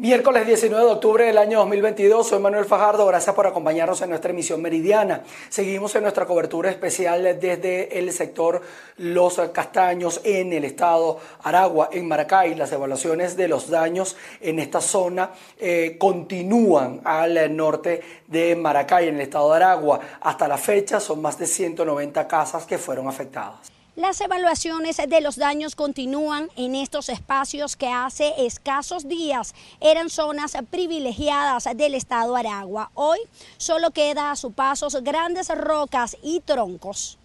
Miércoles 0.00 0.46
19 0.46 0.84
de 0.84 0.92
octubre 0.92 1.24
del 1.24 1.38
año 1.38 1.58
2022, 1.58 2.28
soy 2.28 2.38
Manuel 2.38 2.66
Fajardo, 2.66 3.04
gracias 3.04 3.34
por 3.34 3.48
acompañarnos 3.48 4.00
en 4.00 4.10
nuestra 4.10 4.30
emisión 4.30 4.62
meridiana. 4.62 5.24
Seguimos 5.48 5.92
en 5.96 6.04
nuestra 6.04 6.24
cobertura 6.24 6.70
especial 6.70 7.24
desde 7.40 7.98
el 7.98 8.12
sector 8.12 8.62
Los 8.98 9.40
Castaños 9.52 10.20
en 10.22 10.52
el 10.52 10.66
estado 10.66 11.18
Aragua, 11.42 11.88
en 11.90 12.06
Maracay. 12.06 12.54
Las 12.54 12.70
evaluaciones 12.70 13.36
de 13.36 13.48
los 13.48 13.70
daños 13.70 14.16
en 14.40 14.60
esta 14.60 14.80
zona 14.80 15.32
eh, 15.58 15.96
continúan 15.98 17.00
al 17.02 17.56
norte 17.56 18.00
de 18.28 18.54
Maracay, 18.54 19.08
en 19.08 19.16
el 19.16 19.22
estado 19.22 19.50
de 19.50 19.56
Aragua. 19.56 19.98
Hasta 20.20 20.46
la 20.46 20.58
fecha 20.58 21.00
son 21.00 21.20
más 21.20 21.40
de 21.40 21.48
190 21.48 22.28
casas 22.28 22.66
que 22.66 22.78
fueron 22.78 23.08
afectadas. 23.08 23.77
Las 23.98 24.20
evaluaciones 24.20 24.96
de 24.96 25.20
los 25.20 25.34
daños 25.34 25.74
continúan 25.74 26.50
en 26.54 26.76
estos 26.76 27.08
espacios 27.08 27.74
que 27.74 27.88
hace 27.88 28.32
escasos 28.46 29.08
días 29.08 29.56
eran 29.80 30.08
zonas 30.08 30.56
privilegiadas 30.70 31.64
del 31.74 31.96
estado 31.96 32.36
Aragua. 32.36 32.92
Hoy 32.94 33.18
solo 33.56 33.90
queda 33.90 34.30
a 34.30 34.36
su 34.36 34.52
paso 34.52 34.86
grandes 35.02 35.48
rocas 35.48 36.16
y 36.22 36.38
troncos. 36.38 37.18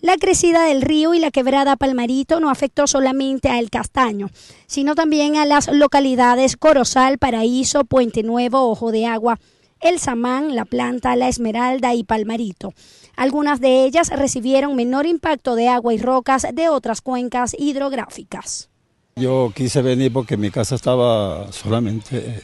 La 0.00 0.16
crecida 0.16 0.62
del 0.62 0.80
río 0.80 1.12
y 1.12 1.18
la 1.18 1.32
quebrada 1.32 1.74
Palmarito 1.74 2.38
no 2.38 2.50
afectó 2.50 2.86
solamente 2.86 3.48
a 3.48 3.58
El 3.58 3.68
Castaño, 3.68 4.30
sino 4.68 4.94
también 4.94 5.34
a 5.34 5.44
las 5.44 5.66
localidades 5.66 6.56
Corozal, 6.56 7.18
Paraíso, 7.18 7.82
Puente 7.82 8.22
Nuevo, 8.22 8.70
Ojo 8.70 8.92
de 8.92 9.06
Agua, 9.06 9.40
El 9.80 9.98
Samán, 9.98 10.54
La 10.54 10.64
Planta, 10.64 11.14
La 11.16 11.28
Esmeralda 11.28 11.94
y 11.94 12.04
Palmarito. 12.04 12.72
Algunas 13.16 13.60
de 13.60 13.84
ellas 13.84 14.10
recibieron 14.10 14.76
menor 14.76 15.06
impacto 15.06 15.54
de 15.54 15.68
agua 15.68 15.94
y 15.94 15.98
rocas 15.98 16.46
de 16.52 16.68
otras 16.68 17.00
cuencas 17.00 17.54
hidrográficas. 17.58 18.68
Yo 19.16 19.52
quise 19.54 19.82
venir 19.82 20.12
porque 20.12 20.36
mi 20.36 20.50
casa 20.50 20.74
estaba 20.74 21.50
solamente 21.52 22.18
eh, 22.18 22.42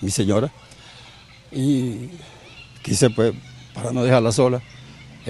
mi 0.00 0.10
señora 0.10 0.50
y 1.52 2.08
quise 2.82 3.10
pues 3.10 3.34
para 3.74 3.92
no 3.92 4.02
dejarla 4.02 4.32
sola. 4.32 4.62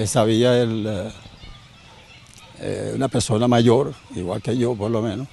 sabía 0.06 0.56
el, 0.62 0.86
eh, 0.86 1.12
eh, 2.60 2.92
una 2.94 3.08
persona 3.08 3.48
mayor, 3.48 3.94
igual 4.14 4.40
que 4.40 4.56
yo 4.56 4.74
por 4.74 4.90
lo 4.90 5.02
menos, 5.02 5.26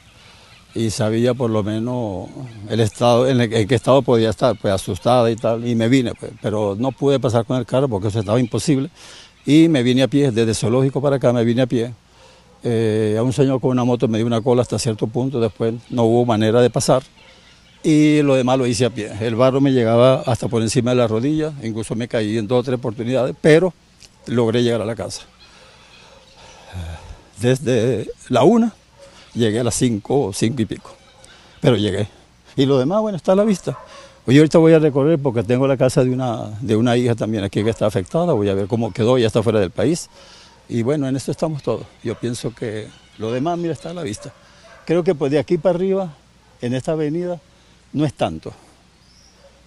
y 0.74 0.90
sabía 0.90 1.34
por 1.34 1.50
lo 1.50 1.64
menos 1.64 2.30
el 2.70 2.80
estado 2.80 3.28
en, 3.28 3.42
el, 3.42 3.54
en 3.54 3.68
qué 3.68 3.76
estado 3.76 4.02
podía 4.02 4.30
estar, 4.30 4.56
pues 4.58 4.74
asustada 4.74 5.30
y 5.30 5.36
tal, 5.36 5.68
y 5.68 5.76
me 5.76 5.90
vine, 5.90 6.14
pues, 6.16 6.32
pero 6.42 6.76
no 6.78 6.92
pude 6.92 7.20
pasar 7.20 7.46
con 7.46 7.58
el 7.58 7.66
carro 7.66 7.90
porque 7.90 8.08
eso 8.08 8.20
estaba 8.20 8.40
imposible 8.40 8.90
y 9.46 9.68
me 9.68 9.84
vine 9.84 10.04
a 10.04 10.08
pie, 10.08 10.32
desde 10.32 10.54
zoológico 10.54 11.02
para 11.02 11.18
acá 11.18 11.34
me 11.34 11.44
vine 11.44 11.64
a 11.64 11.68
pie. 11.68 11.94
Eh, 12.64 13.16
a 13.18 13.24
un 13.24 13.34
señor 13.34 13.60
con 13.60 13.72
una 13.72 13.84
moto 13.84 14.08
me 14.08 14.20
dio 14.20 14.28
una 14.28 14.40
cola 14.40 14.62
hasta 14.62 14.78
cierto 14.78 15.08
punto, 15.08 15.40
después 15.40 15.74
no 15.90 16.04
hubo 16.04 16.26
manera 16.26 16.62
de 16.62 16.70
pasar 16.70 17.02
y 17.84 18.22
lo 18.22 18.36
demás 18.36 18.58
lo 18.58 18.68
hice 18.68 18.86
a 18.86 18.92
pie. 18.92 19.12
El 19.20 19.36
barro 19.36 19.60
me 19.60 19.72
llegaba 19.72 20.22
hasta 20.22 20.48
por 20.48 20.62
encima 20.62 20.92
de 20.92 20.98
la 20.98 21.08
rodilla, 21.08 21.54
incluso 21.64 21.96
me 21.96 22.08
caí 22.08 22.38
en 22.38 22.48
dos 22.48 22.60
o 22.60 22.64
tres 22.64 22.78
oportunidades, 22.78 23.36
pero 23.42 23.74
logré 24.28 24.62
llegar 24.62 24.82
a 24.82 24.86
la 24.86 24.96
casa. 24.96 25.24
Desde 27.40 28.08
la 28.30 28.44
una 28.44 28.76
llegué 29.34 29.60
a 29.60 29.64
las 29.64 29.76
cinco 29.76 30.28
o 30.28 30.34
cinco 30.34 30.62
y 30.62 30.66
pico, 30.66 30.92
pero 31.62 31.78
llegué. 31.78 32.08
Y 32.56 32.66
lo 32.66 32.78
demás, 32.78 33.02
bueno, 33.02 33.16
está 33.16 33.32
a 33.32 33.36
la 33.36 33.44
vista. 33.44 33.78
Hoy 34.26 34.38
ahorita 34.38 34.58
voy 34.60 34.74
a 34.74 34.80
recorrer 34.80 35.18
porque 35.20 35.42
tengo 35.44 35.68
la 35.68 35.78
casa 35.78 36.04
de 36.04 36.12
una, 36.12 36.58
de 36.62 36.76
una 36.76 36.96
hija 36.96 37.16
también 37.16 37.44
aquí 37.44 37.64
que 37.64 37.70
está 37.70 37.88
afectada, 37.88 38.34
voy 38.34 38.50
a 38.50 38.54
ver 38.54 38.68
cómo 38.68 38.92
quedó, 38.92 39.18
ya 39.18 39.28
está 39.28 39.42
fuera 39.42 39.60
del 39.60 39.72
país. 39.72 40.10
Y 40.70 40.84
bueno, 40.84 41.08
en 41.08 41.16
esto 41.16 41.32
estamos 41.32 41.64
todos. 41.64 41.86
Yo 42.04 42.16
pienso 42.16 42.54
que 42.54 42.88
lo 43.18 43.32
demás, 43.32 43.58
mira, 43.58 43.74
está 43.74 43.90
a 43.90 43.94
la 43.94 44.04
vista. 44.04 44.32
Creo 44.86 45.04
que 45.04 45.16
pues 45.16 45.32
de 45.32 45.40
aquí 45.40 45.58
para 45.58 45.76
arriba, 45.76 46.14
en 46.62 46.74
esta 46.74 46.92
avenida, 46.92 47.40
no 47.94 48.06
es 48.06 48.14
tanto. 48.14 48.54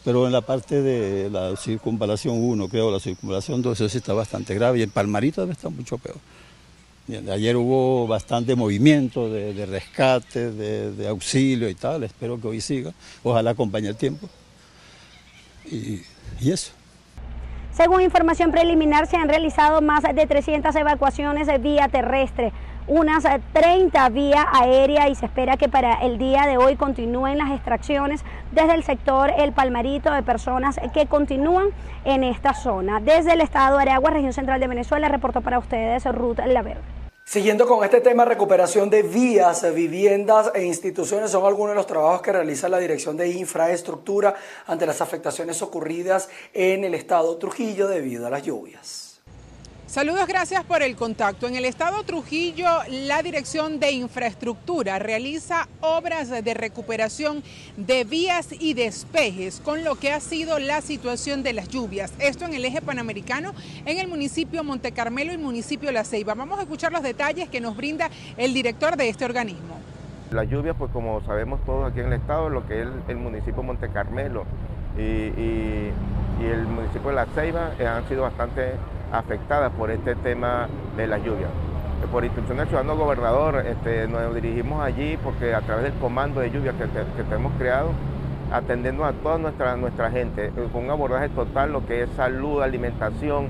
Pero 0.05 0.27
en 0.27 0.33
la 0.33 0.43
parte 0.43 0.83
de 0.83 1.31
la 1.31 1.57
circunvalación 1.57 2.37
1, 2.39 2.69
creo, 2.69 2.91
la 2.91 3.01
circunvalación 3.01 3.63
2, 3.63 3.81
eso 3.81 3.89
sí 3.89 3.99
está 3.99 4.13
bastante 4.13 4.55
grave. 4.55 4.79
Y 4.79 4.83
en 4.83 4.91
Palmarito 4.91 5.41
debe 5.41 5.55
estar 5.55 5.71
mucho 5.71 5.99
peor. 5.99 6.17
Ayer 7.07 7.55
hubo 7.57 8.07
bastante 8.07 8.57
movimiento 8.57 9.29
de, 9.29 9.67
rescate, 9.67 10.51
de, 10.51 11.09
auxilio 11.09 11.69
y 11.69 11.75
tal. 11.75 12.03
Espero 12.03 12.41
que 12.41 12.49
hoy 12.49 12.61
siga. 12.63 12.93
Ojalá 13.23 13.51
acompañe 13.51 13.89
el 13.89 13.97
tiempo 13.97 14.29
y, 15.71 16.03
eso. 16.41 16.73
Según 17.73 18.01
información 18.01 18.53
preliminar, 18.53 19.07
se 19.07 19.17
han 19.17 19.29
realizado 19.29 19.83
más 19.83 20.03
de 20.03 20.27
300 20.27 20.75
evacuaciones 20.77 21.47
de 21.47 21.59
vía 21.59 21.89
terrestre, 21.89 22.53
unas 22.87 23.25
30 23.53 24.09
vía 24.11 24.47
aérea 24.53 25.09
y 25.09 25.15
se 25.15 25.27
espera 25.27 25.57
que 25.57 25.69
para 25.69 26.05
el 26.05 26.19
día 26.19 26.47
de 26.47 26.59
hoy 26.59 26.77
continúen 26.77 27.39
las 27.39 27.51
extracciones 27.53 28.23
desde 28.53 28.75
el 28.75 28.85
sector 28.85 29.33
El 29.37 29.53
Palmarito 29.53 30.13
de 30.13 30.23
personas 30.23 30.79
que 30.93 31.07
continúan 31.07 31.69
en 32.05 32.25
esta 32.25 32.55
zona. 32.55 33.01
Desde 33.01 33.33
el 33.33 33.41
estado 33.41 33.77
de 33.77 33.83
Aragua, 33.83 34.11
región 34.11 34.33
central 34.33 34.61
de 34.61 34.69
Venezuela, 34.69 35.09
reportó 35.09 35.41
para 35.41 35.59
ustedes 35.59 36.05
Ruth 36.05 36.41
Laverde. 36.47 36.83
Siguiendo 37.27 37.67
con 37.67 37.83
este 37.83 38.03
tema, 38.03 38.27
recuperación 38.27 38.91
de 38.91 39.03
vías, 39.03 39.65
viviendas 39.75 40.51
e 40.55 40.63
instituciones 40.65 41.31
son 41.31 41.47
algunos 41.47 41.71
de 41.71 41.77
los 41.77 41.87
trabajos 41.87 42.21
que 42.21 42.33
realiza 42.33 42.69
la 42.69 42.79
Dirección 42.79 43.17
de 43.17 43.29
Infraestructura 43.29 44.35
ante 44.67 44.85
las 44.85 45.01
afectaciones 45.01 45.63
ocurridas 45.63 46.29
en 46.53 46.85
el 46.85 46.95
estado 46.95 47.39
Trujillo 47.39 47.89
debido 47.89 48.27
a 48.27 48.31
las 48.31 48.43
lluvias. 48.43 49.14
Saludos, 49.95 50.27
gracias 50.27 50.65
por 50.65 50.83
el 50.83 50.97
contacto. 50.97 51.47
En 51.47 51.55
el 51.55 51.65
estado 51.65 52.03
Trujillo, 52.03 52.67
la 52.91 53.23
Dirección 53.23 53.79
de 53.79 53.93
Infraestructura 53.93 54.99
realiza 54.99 55.69
obras 55.81 56.31
de 56.31 56.53
recuperación 56.53 57.45
de 57.77 58.03
vías 58.03 58.49
y 58.59 58.75
despejes 58.75 59.61
con 59.61 59.85
lo 59.85 59.95
que 59.95 60.13
ha 60.13 60.19
sido 60.19 60.59
la 60.59 60.81
situación 60.81 61.45
de 61.45 61.53
las 61.53 61.69
lluvias. 61.69 62.13
Esto 62.19 62.45
en 62.45 62.55
el 62.55 62.65
eje 62.65 62.83
panamericano, 62.83 63.53
en 63.87 63.99
el 63.99 64.09
municipio 64.09 64.65
Monte 64.65 64.91
Carmelo 64.91 65.33
y 65.33 65.39
municipio 65.39 65.93
La 65.93 66.03
Ceiba. 66.03 66.35
Vamos 66.35 66.59
a 66.59 66.63
escuchar 66.63 66.91
los 66.91 67.05
detalles 67.05 67.49
que 67.49 67.61
nos 67.61 67.77
brinda 67.77 68.11
el 68.37 68.53
director 68.53 68.97
de 68.97 69.09
este 69.09 69.25
organismo. 69.25 69.79
Las 70.33 70.51
lluvias, 70.51 70.75
pues 70.77 70.91
como 70.91 71.25
sabemos 71.25 71.65
todos 71.65 71.89
aquí 71.89 72.01
en 72.01 72.07
el 72.07 72.15
estado, 72.15 72.49
lo 72.49 72.67
que 72.67 72.83
es 72.83 72.89
el, 73.07 73.17
municipio 73.17 73.63
Monte 73.63 73.89
Carmelo 73.91 74.45
y, 74.99 75.93
el 76.45 76.67
municipio 76.67 77.11
de 77.11 77.15
La 77.15 77.27
Ceiba 77.27 77.75
eh, 77.79 77.87
han 77.87 78.09
sido 78.09 78.23
bastante 78.23 78.73
afectadas 79.15 79.73
por 79.73 79.91
este 79.91 80.17
tema 80.17 80.69
de 80.97 81.07
las 81.07 81.23
lluvias. 81.23 81.51
Por 82.11 82.25
instrucción 82.25 82.59
del 82.59 82.67
ciudadano 82.67 82.97
gobernador 82.97 83.65
este, 83.67 84.09
nos 84.09 84.35
dirigimos 84.35 84.85
allí 84.85 85.17
porque 85.23 85.55
a 85.55 85.61
través 85.61 85.85
del 85.85 85.95
comando 85.95 86.41
de 86.41 86.51
lluvia 86.51 86.73
que, 86.73 86.87
tenemos 87.23 87.53
creado, 87.59 87.91
atendiendo 88.53 89.05
a 89.05 89.13
toda 89.13 89.39
nuestra, 89.39 89.77
nuestra 89.77 90.11
gente, 90.11 90.47
eh, 90.47 90.69
con 90.73 90.85
un 90.85 90.91
abordaje 90.91 91.29
total, 91.31 91.73
lo 91.73 91.87
que 91.87 92.03
es 92.03 92.11
salud, 92.11 92.61
alimentación 92.61 93.49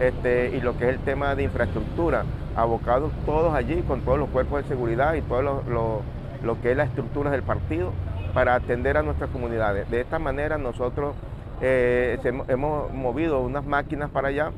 este, 0.00 0.54
y 0.54 0.60
lo 0.60 0.76
que 0.76 0.84
es 0.84 0.90
el 0.90 0.98
tema 1.00 1.34
de 1.34 1.44
infraestructura, 1.44 2.24
abocados 2.56 3.10
todos 3.24 3.54
allí 3.54 3.82
con 3.82 4.00
todos 4.02 4.18
los 4.18 4.28
cuerpos 4.28 4.62
de 4.62 4.68
seguridad 4.68 5.14
y 5.14 5.22
todo 5.22 5.42
lo, 5.42 6.60
que 6.60 6.72
es 6.72 6.76
la 6.76 6.84
estructura 6.84 7.30
del 7.30 7.42
partido 7.42 7.92
para 8.34 8.54
atender 8.54 8.96
a 8.96 9.02
nuestras 9.02 9.30
comunidades. 9.30 9.88
De 9.90 10.00
esta 10.00 10.18
manera 10.18 10.58
nosotros 10.58 11.14
eh, 11.62 12.18
hemos 12.48 12.92
movido 12.92 13.40
unas 13.40 13.64
máquinas 13.64 14.10
para 14.10 14.28
allá 14.28 14.50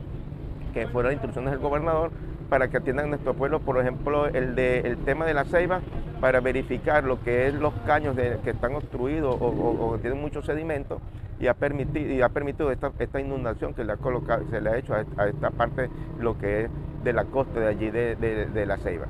que 0.77 0.87
fueron 0.89 1.13
instrucciones 1.13 1.53
del 1.53 1.61
gobernador 1.61 2.11
para 2.51 2.69
que 2.69 2.77
atiendan 2.77 3.09
nuestro 3.09 3.33
pueblo, 3.33 3.61
por 3.61 3.81
ejemplo, 3.81 4.27
el, 4.27 4.55
de, 4.55 4.81
el 4.81 4.99
tema 4.99 5.25
de 5.25 5.33
la 5.33 5.47
ceiba, 5.47 5.81
para 6.21 6.41
verificar 6.41 7.05
lo 7.05 7.19
que 7.23 7.49
es 7.49 7.55
los 7.55 7.73
caños 7.87 8.15
que 8.15 8.51
están 8.51 8.75
obstruidos 8.75 9.39
o, 9.41 9.93
que 9.95 10.03
tienen 10.03 10.21
mucho 10.21 10.43
sedimento 10.43 11.01
y 11.41 11.47
ha 11.47 11.55
permitido, 11.55 12.13
y 12.13 12.21
ha 12.21 12.29
permitido 12.29 12.71
esta, 12.71 13.21
inundación 13.21 13.73
que 13.73 13.85
le 13.85 13.93
ha 13.95 13.97
colocado, 13.97 14.45
se 14.51 14.61
le 14.61 14.69
ha 14.69 14.77
hecho 14.77 14.93
a, 14.95 15.27
esta 15.27 15.51
parte, 15.51 15.89
lo 16.21 16.37
que 16.37 16.65
es 16.65 16.71
de 17.05 17.15
la 17.15 17.25
costa 17.25 17.59
de 17.59 17.69
allí 17.69 17.91
de, 17.91 18.67
la 18.67 18.77
ceiba. 18.77 19.07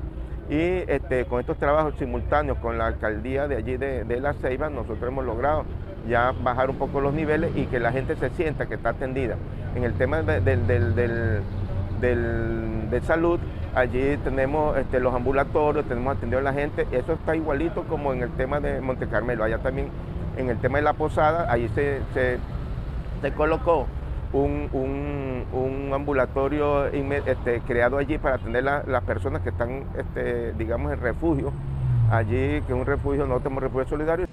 Y 0.49 0.89
este, 0.89 1.25
con 1.25 1.41
estos 1.41 1.57
trabajos 1.57 1.95
simultáneos 1.99 2.59
con 2.59 2.77
la 2.77 2.87
alcaldía 2.87 3.49
de 3.49 3.57
allí 3.57 3.75
de, 3.75 4.19
la 4.21 4.31
ceiba, 4.35 4.69
nosotros 4.69 5.03
hemos 5.05 5.25
logrado 5.25 5.65
ya 6.07 6.33
bajar 6.43 6.69
un 6.69 6.77
poco 6.77 7.01
los 7.01 7.13
niveles 7.13 7.51
y 7.55 7.65
que 7.65 7.79
la 7.79 7.91
gente 7.91 8.15
se 8.15 8.29
sienta 8.31 8.65
que 8.65 8.75
está 8.75 8.89
atendida. 8.89 9.35
En 9.75 9.83
el 9.83 9.93
tema 9.93 10.21
del 10.21 11.43
de 11.99 13.01
salud, 13.01 13.39
allí 13.75 14.17
tenemos 14.23 14.77
este, 14.77 14.99
los 14.99 15.13
ambulatorios, 15.13 15.85
tenemos 15.85 16.17
atendido 16.17 16.39
a 16.39 16.43
la 16.43 16.53
gente, 16.53 16.87
eso 16.91 17.13
está 17.13 17.35
igualito 17.35 17.83
como 17.83 18.13
en 18.13 18.23
el 18.23 18.31
tema 18.31 18.59
de 18.59 18.81
Monte 18.81 19.07
Carmelo, 19.07 19.43
allá 19.43 19.59
también 19.59 19.89
en 20.37 20.49
el 20.49 20.57
tema 20.59 20.77
de 20.77 20.83
la 20.83 20.93
posada, 20.93 21.51
allí 21.51 21.67
se, 21.69 21.99
se, 22.13 23.31
colocó 23.33 23.87
un, 24.33 24.69
un, 25.51 25.91
ambulatorio 25.93 26.85
este, 26.85 27.61
creado 27.61 27.97
allí 27.97 28.17
para 28.17 28.35
atender 28.35 28.67
a 28.67 28.83
las 28.85 29.03
personas 29.03 29.41
que 29.41 29.49
están, 29.49 29.83
este, 29.97 30.53
digamos, 30.53 30.93
en 30.93 31.01
refugio, 31.01 31.51
allí, 32.11 32.61
que 32.61 32.65
es 32.67 32.73
un 32.73 32.85
refugio, 32.85 33.25
no 33.25 33.39
tenemos 33.39 33.63
refugio 33.63 33.87
solidario. 33.87 34.27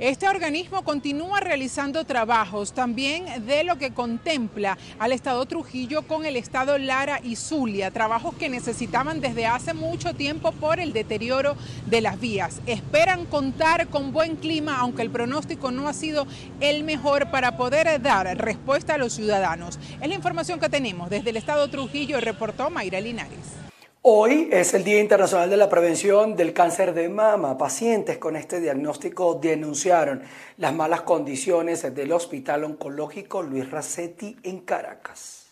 Este 0.00 0.28
organismo 0.28 0.82
continúa 0.82 1.38
realizando 1.38 2.04
trabajos 2.04 2.72
también 2.72 3.46
de 3.46 3.62
lo 3.62 3.78
que 3.78 3.92
contempla 3.92 4.76
al 4.98 5.12
Estado 5.12 5.46
Trujillo 5.46 6.02
con 6.02 6.26
el 6.26 6.34
Estado 6.34 6.78
Lara 6.78 7.20
y 7.22 7.36
Zulia, 7.36 7.92
trabajos 7.92 8.34
que 8.34 8.48
necesitaban 8.48 9.20
desde 9.20 9.46
hace 9.46 9.72
mucho 9.72 10.12
tiempo 10.12 10.50
por 10.50 10.80
el 10.80 10.92
deterioro 10.92 11.56
de 11.86 12.00
las 12.00 12.18
vías. 12.18 12.60
Esperan 12.66 13.24
contar 13.24 13.86
con 13.86 14.12
buen 14.12 14.34
clima, 14.34 14.80
aunque 14.80 15.02
el 15.02 15.10
pronóstico 15.10 15.70
no 15.70 15.86
ha 15.86 15.92
sido 15.92 16.26
el 16.58 16.82
mejor 16.82 17.30
para 17.30 17.56
poder 17.56 18.02
dar 18.02 18.26
respuesta 18.36 18.94
a 18.94 18.98
los 18.98 19.12
ciudadanos. 19.12 19.78
Es 20.00 20.08
la 20.08 20.14
información 20.14 20.58
que 20.58 20.68
tenemos 20.68 21.08
desde 21.08 21.30
el 21.30 21.36
Estado 21.36 21.70
Trujillo, 21.70 22.20
reportó 22.20 22.68
Mayra 22.68 23.00
Linares. 23.00 23.63
Hoy 24.06 24.50
es 24.52 24.74
el 24.74 24.84
Día 24.84 25.00
Internacional 25.00 25.48
de 25.48 25.56
la 25.56 25.70
Prevención 25.70 26.36
del 26.36 26.52
Cáncer 26.52 26.92
de 26.92 27.08
Mama. 27.08 27.56
Pacientes 27.56 28.18
con 28.18 28.36
este 28.36 28.60
diagnóstico 28.60 29.36
denunciaron 29.40 30.22
las 30.58 30.74
malas 30.74 31.00
condiciones 31.00 31.94
del 31.94 32.12
Hospital 32.12 32.64
Oncológico 32.64 33.42
Luis 33.42 33.70
Racetti 33.70 34.36
en 34.42 34.60
Caracas. 34.60 35.46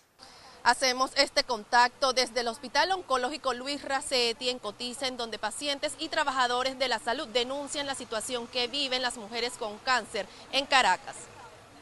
Hacemos 0.65 1.13
este 1.17 1.45
contacto 1.45 2.13
desde 2.13 2.41
el 2.41 2.49
Hospital 2.49 2.93
Oncológico 2.93 3.55
Luis 3.55 3.83
Racetti 3.83 4.51
en 4.51 4.59
Cotiza, 4.59 5.07
en 5.07 5.17
donde 5.17 5.39
pacientes 5.39 5.95
y 5.99 6.11
trabajadores 6.11 6.79
de 6.79 6.89
la 6.89 6.99
salud 6.99 7.29
denuncian 7.29 7.87
la 7.87 7.95
situación 7.95 8.47
que 8.49 8.69
viven 8.69 9.01
las 9.01 9.17
mujeres 9.17 9.55
con 9.59 9.79
cáncer 9.79 10.27
en 10.53 10.67
Caracas. 10.67 11.17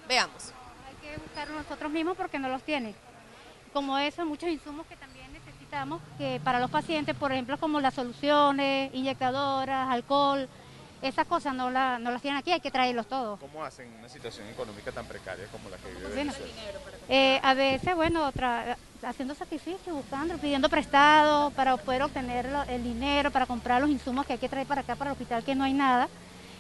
Veamos. 0.07 0.53
Hay 0.89 0.95
que 1.11 1.19
buscarlo 1.21 1.57
nosotros 1.57 1.91
mismos 1.91 2.17
porque 2.17 2.39
no 2.39 2.49
los 2.49 2.63
tiene. 2.63 2.95
Como 3.73 3.99
eso, 3.99 4.25
muchos 4.25 4.49
insumos 4.49 4.87
que 4.87 4.97
que 6.19 6.41
para 6.43 6.59
los 6.59 6.71
pacientes, 6.71 7.15
por 7.15 7.33
ejemplo, 7.33 7.57
como 7.59 7.81
las 7.81 7.95
soluciones, 7.95 8.93
inyectadoras, 8.93 9.89
alcohol, 9.89 10.49
esas 11.01 11.27
cosas 11.27 11.55
no, 11.55 11.71
la, 11.71 11.99
no 11.99 12.11
las 12.11 12.21
tienen 12.21 12.39
aquí, 12.39 12.53
hay 12.53 12.61
que 12.61 12.71
traerlos 12.71 13.07
todos. 13.07 13.39
¿Cómo 13.39 13.65
hacen 13.65 13.91
una 13.99 14.09
situación 14.09 14.49
económica 14.49 14.93
tan 14.93 15.07
precaria 15.07 15.47
como 15.47 15.71
la 15.71 15.77
que 15.79 15.89
vive 15.89 16.33
eh, 17.09 17.41
A 17.43 17.55
veces, 17.55 17.95
bueno, 17.95 18.31
haciendo 19.03 19.35
sacrificios, 19.35 19.95
buscando, 19.95 20.37
pidiendo 20.39 20.69
prestado 20.69 21.51
para 21.53 21.77
poder 21.77 22.03
obtener 22.03 22.47
el 22.69 22.83
dinero, 22.83 23.31
para 23.31 23.47
comprar 23.47 23.81
los 23.81 23.91
insumos 23.91 24.27
que 24.27 24.35
hay 24.35 24.39
que 24.39 24.49
traer 24.49 24.67
para 24.67 24.83
acá, 24.83 24.97
para 24.97 25.11
el 25.11 25.13
hospital, 25.13 25.45
que 25.45 25.55
no 25.55 25.65
hay 25.65 25.73
nada. 25.73 26.09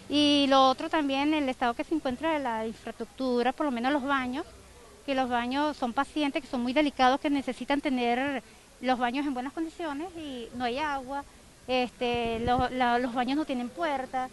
Y 0.08 0.46
lo 0.48 0.68
otro 0.68 0.88
también, 0.88 1.34
el 1.34 1.48
estado 1.48 1.74
que 1.74 1.84
se 1.84 1.94
encuentra 1.94 2.32
de 2.32 2.38
la 2.38 2.66
infraestructura, 2.66 3.52
por 3.52 3.66
lo 3.66 3.72
menos 3.72 3.92
los 3.92 4.02
baños, 4.02 4.46
que 5.04 5.14
los 5.14 5.28
baños 5.28 5.76
son 5.76 5.92
pacientes 5.92 6.42
que 6.42 6.48
son 6.48 6.62
muy 6.62 6.72
delicados, 6.72 7.20
que 7.20 7.30
necesitan 7.30 7.80
tener 7.80 8.42
los 8.81 8.99
baños 8.99 9.27
en 9.27 9.35
buenas 9.35 9.53
condiciones 9.53 10.09
y 10.17 10.49
no 10.55 10.65
hay 10.65 10.79
agua, 10.79 11.25
este, 11.69 12.41
los 12.41 13.15
baños 13.15 13.37
no 13.37 13.44
tienen 13.44 13.69
puertas 13.69 14.31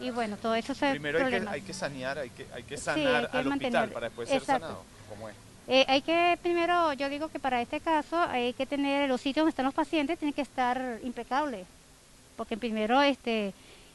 y 0.00 0.10
bueno, 0.10 0.36
todo 0.36 0.54
eso 0.54 0.74
se 0.74 0.90
Primero 0.90 1.24
hay 1.24 1.30
que, 1.30 1.48
hay 1.48 1.62
que, 1.62 1.72
sanear, 1.72 2.18
hay 2.18 2.30
que, 2.30 2.46
hay 2.54 2.62
que 2.62 2.76
sanar 2.76 3.30
al 3.32 3.48
hospital 3.48 3.90
para 3.90 4.08
después 4.08 4.28
ser 4.28 4.44
sanado, 4.44 4.82
¿cómo 5.08 5.28
es? 5.28 5.34
Eh, 5.66 5.84
hay 5.86 6.00
que 6.00 6.38
primero, 6.40 6.92
yo 6.94 7.08
digo 7.08 7.28
que 7.28 7.38
para 7.38 7.60
este 7.60 7.80
caso 7.80 8.16
hay 8.16 8.54
que 8.54 8.64
tener 8.64 9.08
los 9.08 9.20
sitios 9.20 9.42
donde 9.42 9.50
están 9.50 9.66
los 9.66 9.74
pacientes 9.74 10.18
tienen 10.18 10.32
que 10.32 10.42
estar 10.42 10.98
impecables, 11.02 11.66
porque 12.36 12.56
primero 12.56 13.02
este 13.02 13.52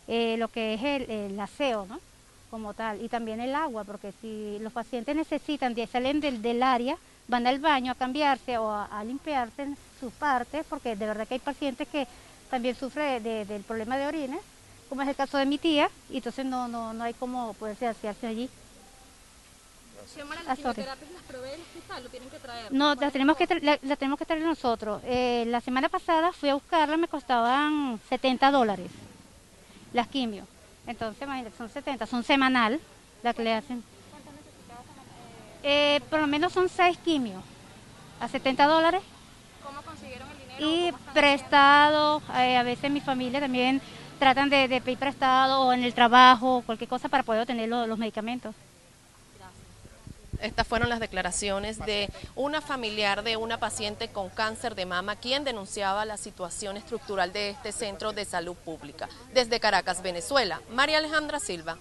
eh, 0.08 0.36
lo 0.38 0.50
que 0.50 0.74
es 0.74 1.10
el, 1.10 1.40
aseo, 1.40 1.86
¿no? 1.88 2.00
Como 2.52 2.74
tal, 2.74 3.02
y 3.02 3.10
también 3.10 3.40
el 3.40 3.56
agua, 3.56 3.84
porque 3.84 4.14
si 4.22 4.60
los 4.60 4.74
pacientes 4.74 5.16
necesitan, 5.16 5.76
salen 5.88 6.20
del, 6.20 6.42
del 6.42 6.62
área, 6.62 6.98
van 7.28 7.48
al 7.48 7.60
baño 7.60 7.92
a 7.92 7.96
cambiarse 7.96 8.58
o 8.58 8.70
a, 8.72 9.04
limpiarse 9.04 9.64
en 9.64 9.78
sus 10.00 10.12
partes, 10.14 10.66
porque 10.70 10.96
de 10.96 11.06
verdad 11.06 11.28
que 11.28 11.36
hay 11.36 11.40
pacientes 11.40 11.88
que 11.88 12.08
también 12.50 12.76
sufren 12.76 13.24
del 13.24 13.64
problema 13.64 13.98
de 13.98 14.08
orines, 14.08 14.40
como 14.90 15.02
es 15.02 15.08
el 15.08 15.16
caso 15.16 15.38
de 15.38 15.46
mi 15.46 15.58
tía, 15.58 15.90
y 16.10 16.18
entonces 16.18 16.46
no, 16.46 16.68
no, 16.68 16.94
no 16.94 17.04
hay 17.04 17.14
cómo 17.14 17.54
poderse 17.54 17.88
hacerse 17.88 18.28
allí. 18.28 18.50
¿Las 20.46 20.58
quimioterapias 20.58 21.12
las 21.12 21.24
provee 21.24 21.50
el 21.54 21.62
hospital? 21.62 22.04
¿Lo 22.04 22.10
tienen 22.10 22.30
que 22.30 22.38
traer? 22.38 22.72
No, 22.72 22.94
las 22.94 23.14
tenemos 23.14 23.38
que, 23.38 23.48
la, 23.62 23.78
tenemos 23.96 24.20
que 24.20 24.26
traer 24.26 24.44
nosotros. 24.44 25.02
Eh, 25.06 25.46
la 25.48 25.62
semana 25.62 25.90
pasada 25.90 26.32
fui 26.34 26.50
a 26.50 26.56
buscarla, 26.56 26.98
me 26.98 27.08
costaban 27.08 28.00
70 28.10 28.52
dólares 28.52 28.92
las 29.94 30.08
quimios. 30.08 30.48
Entonces, 30.86 31.22
imagínate, 31.22 31.56
son 31.58 31.70
70, 31.70 32.06
son 32.06 32.24
semanal 32.24 32.80
la 33.24 33.34
que 33.34 33.44
le 33.44 33.54
hacen. 33.54 33.84
Eh, 35.64 36.02
por 36.10 36.20
lo 36.20 36.28
menos 36.28 36.52
son 36.52 36.68
seis 36.70 36.98
quimios 36.98 37.42
a 38.20 38.28
70 38.28 38.68
dólares. 38.68 39.02
¿Cómo 39.66 39.82
consiguieron 39.82 40.28
el 40.30 40.38
dinero? 40.38 40.60
Y 40.60 40.92
prestado, 41.14 42.22
eh, 42.36 42.58
a 42.58 42.64
veces 42.64 42.92
mi 42.92 43.00
familia 43.00 43.40
también 43.40 43.82
tratan 44.20 44.50
de, 44.50 44.68
pedir 44.84 44.98
prestado 44.98 45.62
o 45.62 45.74
en 45.74 45.84
el 45.84 45.94
trabajo, 45.94 46.64
cualquier 46.66 46.90
cosa 46.90 47.10
para 47.10 47.24
poder 47.24 47.42
obtener 47.42 47.70
los 47.70 47.98
medicamentos. 47.98 48.54
Estas 50.42 50.68
fueron 50.68 50.90
las 50.90 51.00
declaraciones 51.00 51.80
de 51.80 52.10
una 52.36 52.60
familiar 52.60 53.24
de 53.24 53.38
una 53.38 53.60
paciente 53.60 54.10
con 54.10 54.30
cáncer 54.30 54.76
de 54.76 54.86
mama, 54.86 55.16
quien 55.16 55.46
denunciaba 55.46 56.04
la 56.04 56.18
situación 56.18 56.76
estructural 56.76 57.32
de 57.32 57.52
este 57.52 57.72
centro 57.72 58.12
de 58.12 58.26
salud 58.26 58.56
pública. 58.56 59.08
Desde 59.34 59.62
Caracas, 59.62 60.02
Venezuela, 60.02 60.62
María 60.70 60.98
Alejandra 60.98 61.40
Silva. 61.40 61.78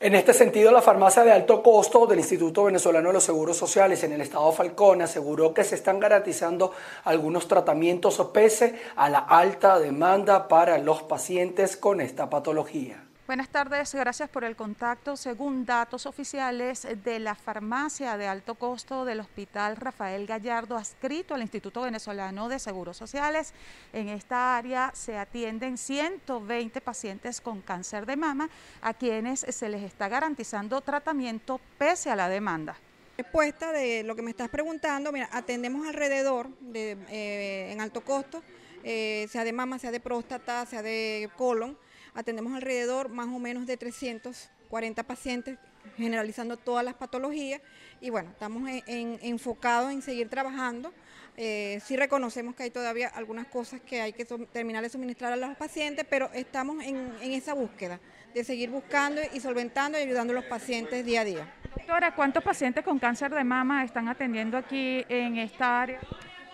En 0.00 0.14
este 0.14 0.32
sentido, 0.32 0.70
la 0.70 0.80
farmacia 0.80 1.24
de 1.24 1.32
alto 1.32 1.60
costo 1.60 2.06
del 2.06 2.20
Instituto 2.20 2.62
Venezolano 2.62 3.08
de 3.08 3.14
los 3.14 3.24
Seguros 3.24 3.56
Sociales 3.56 4.04
en 4.04 4.12
el 4.12 4.20
estado 4.20 4.52
Falcón 4.52 5.02
aseguró 5.02 5.52
que 5.52 5.64
se 5.64 5.74
están 5.74 5.98
garantizando 5.98 6.72
algunos 7.02 7.48
tratamientos 7.48 8.24
pese 8.32 8.78
a 8.94 9.08
la 9.08 9.18
alta 9.18 9.80
demanda 9.80 10.46
para 10.46 10.78
los 10.78 11.02
pacientes 11.02 11.76
con 11.76 12.00
esta 12.00 12.30
patología. 12.30 13.07
Buenas 13.28 13.50
tardes, 13.50 13.94
gracias 13.94 14.30
por 14.30 14.42
el 14.42 14.56
contacto. 14.56 15.14
Según 15.14 15.66
datos 15.66 16.06
oficiales 16.06 16.88
de 17.04 17.18
la 17.18 17.34
farmacia 17.34 18.16
de 18.16 18.26
alto 18.26 18.54
costo 18.54 19.04
del 19.04 19.20
Hospital 19.20 19.76
Rafael 19.76 20.26
Gallardo, 20.26 20.78
adscrito 20.78 21.34
al 21.34 21.42
Instituto 21.42 21.82
Venezolano 21.82 22.48
de 22.48 22.58
Seguros 22.58 22.96
Sociales, 22.96 23.52
en 23.92 24.08
esta 24.08 24.56
área 24.56 24.92
se 24.94 25.18
atienden 25.18 25.76
120 25.76 26.80
pacientes 26.80 27.42
con 27.42 27.60
cáncer 27.60 28.06
de 28.06 28.16
mama 28.16 28.48
a 28.80 28.94
quienes 28.94 29.40
se 29.40 29.68
les 29.68 29.82
está 29.82 30.08
garantizando 30.08 30.80
tratamiento 30.80 31.60
pese 31.76 32.10
a 32.10 32.16
la 32.16 32.30
demanda. 32.30 32.78
Respuesta 33.18 33.72
de 33.72 34.04
lo 34.04 34.16
que 34.16 34.22
me 34.22 34.30
estás 34.30 34.48
preguntando, 34.48 35.12
mira, 35.12 35.28
atendemos 35.32 35.86
alrededor 35.86 36.48
de, 36.60 36.92
eh, 37.10 37.72
en 37.72 37.82
alto 37.82 38.00
costo, 38.00 38.42
eh, 38.82 39.26
sea 39.30 39.44
de 39.44 39.52
mama, 39.52 39.78
sea 39.78 39.90
de 39.90 40.00
próstata, 40.00 40.64
sea 40.64 40.80
de 40.80 41.28
colon, 41.36 41.76
atendemos 42.14 42.54
alrededor 42.54 43.08
más 43.08 43.28
o 43.28 43.38
menos 43.38 43.66
de 43.66 43.76
340 43.76 45.02
pacientes 45.02 45.58
generalizando 45.96 46.56
todas 46.56 46.84
las 46.84 46.94
patologías 46.94 47.60
y 48.00 48.10
bueno, 48.10 48.30
estamos 48.30 48.68
enfocados 48.86 49.92
en 49.92 50.02
seguir 50.02 50.28
trabajando. 50.28 50.92
Eh, 51.36 51.80
sí 51.84 51.96
reconocemos 51.96 52.56
que 52.56 52.64
hay 52.64 52.70
todavía 52.70 53.08
algunas 53.08 53.46
cosas 53.46 53.80
que 53.80 54.00
hay 54.00 54.12
que 54.12 54.24
terminar 54.24 54.82
de 54.82 54.88
suministrar 54.88 55.32
a 55.32 55.36
los 55.36 55.56
pacientes, 55.56 56.04
pero 56.08 56.30
estamos 56.34 56.82
en, 56.84 57.12
en 57.20 57.32
esa 57.32 57.54
búsqueda 57.54 58.00
de 58.34 58.44
seguir 58.44 58.70
buscando 58.70 59.20
y 59.32 59.40
solventando 59.40 59.98
y 59.98 60.02
ayudando 60.02 60.32
a 60.32 60.36
los 60.36 60.44
pacientes 60.44 61.04
día 61.04 61.20
a 61.20 61.24
día. 61.24 61.54
Doctora, 61.76 62.14
¿cuántos 62.14 62.42
pacientes 62.42 62.84
con 62.84 62.98
cáncer 62.98 63.32
de 63.32 63.44
mama 63.44 63.84
están 63.84 64.08
atendiendo 64.08 64.56
aquí 64.56 65.04
en 65.08 65.38
esta 65.38 65.82
área? 65.82 66.00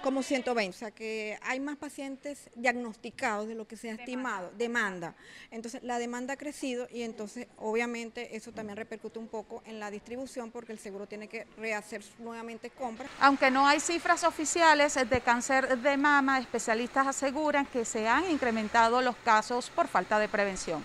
Como 0.05 0.23
120, 0.23 0.77
o 0.77 0.79
sea 0.79 0.91
que 0.91 1.39
hay 1.41 1.61
más 1.61 1.79
pacientes 1.79 2.51
diagnosticados 2.57 3.49
de 3.49 3.55
lo 3.55 3.67
que 3.67 3.79
se 3.79 3.89
ha 3.89 3.95
estimado, 3.95 4.53
demanda. 4.59 5.15
Entonces 5.51 5.83
la 5.83 5.99
demanda 5.99 6.35
ha 6.35 6.37
crecido 6.37 6.87
y 6.93 7.03
entonces 7.03 7.47
obviamente 7.57 8.37
eso 8.37 8.53
también 8.53 8.77
repercute 8.77 9.19
un 9.19 9.29
poco 9.29 9.63
en 9.65 9.81
la 9.81 9.91
distribución 9.91 10.51
porque 10.51 10.73
el 10.73 10.79
seguro 10.79 11.07
tiene 11.07 11.27
que 11.27 11.47
rehacer 11.57 12.03
nuevamente 12.19 12.69
compras. 12.69 13.11
Aunque 13.19 13.51
no 13.51 13.67
hay 13.67 13.81
cifras 13.81 14.25
oficiales 14.25 14.95
de 14.95 15.21
cáncer 15.23 15.79
de 15.79 15.97
mama, 15.97 16.39
especialistas 16.39 17.07
aseguran 17.07 17.65
que 17.65 17.87
se 17.87 18.07
han 18.07 18.31
incrementado 18.31 19.01
los 19.01 19.17
casos 19.17 19.71
por 19.71 19.89
falta 19.89 20.19
de 20.19 20.29
prevención. 20.29 20.85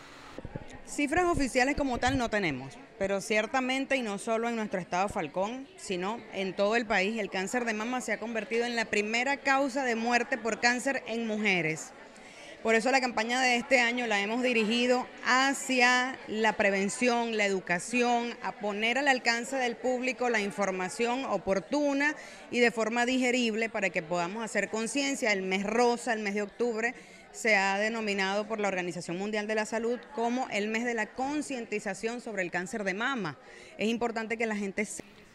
Cifras 0.88 1.26
oficiales 1.26 1.76
como 1.76 1.98
tal 1.98 2.18
no 2.18 2.30
tenemos 2.30 2.78
pero 3.00 3.22
ciertamente 3.22 3.96
y 3.96 4.01
no 4.01 4.18
solo 4.18 4.50
en 4.50 4.58
nuestro 4.58 4.82
estado 4.82 5.08
Falcón, 5.08 5.68
sino 5.77 6.20
en 6.34 6.53
todo 6.53 6.75
el 6.75 6.86
país, 6.86 7.18
el 7.18 7.29
cáncer 7.29 7.63
de 7.63 7.74
mama 7.74 8.01
se 8.01 8.12
ha 8.12 8.20
convertido 8.20 8.65
en 8.65 8.75
la 8.75 8.86
primera 8.86 9.38
causa 9.38 9.86
de 9.86 9.96
muerte 9.96 10.38
por 10.38 10.60
cáncer 10.60 11.01
en 11.08 11.25
mujeres. 11.25 11.94
Por 12.62 12.75
eso 12.75 12.91
la 12.91 13.00
campaña 13.00 13.39
de 13.39 13.56
este 13.56 13.79
año 13.79 14.06
la 14.06 14.20
hemos 14.20 14.44
dirigido 14.44 15.08
hacia 15.25 16.20
la 16.27 16.58
prevención, 16.58 17.38
la 17.38 17.46
educación, 17.46 18.36
a 18.44 18.51
poner 18.51 18.98
al 18.98 19.08
alcance 19.08 19.56
del 19.56 19.77
público 19.77 20.29
la 20.29 20.41
información 20.41 21.24
oportuna 21.24 22.18
y 22.51 22.60
de 22.60 22.72
forma 22.72 23.06
digerible 23.06 23.70
para 23.70 23.91
que 23.91 24.03
podamos 24.03 24.44
hacer 24.44 24.70
conciencia 24.70 25.32
el 25.32 25.41
mes 25.41 25.63
rosa, 25.63 26.12
el 26.12 26.20
mes 26.20 26.34
de 26.34 26.41
octubre, 26.41 26.94
se 27.32 27.56
ha 27.56 27.78
denominado 27.78 28.48
por 28.48 28.60
la 28.60 28.68
Organización 28.68 29.18
Mundial 29.18 29.48
de 29.48 29.56
la 29.56 29.66
Salud 29.66 30.00
como 30.16 30.48
el 30.50 30.68
mes 30.68 30.86
de 30.86 30.94
la 30.94 31.08
concientización 31.08 32.22
sobre 32.22 32.44
el 32.44 32.52
cáncer 32.52 32.84
de 32.84 32.94
mama. 32.94 33.38
Es 33.78 33.88
importante 33.88 34.38
que 34.38 34.46
la 34.46 34.56
gente 34.56 34.86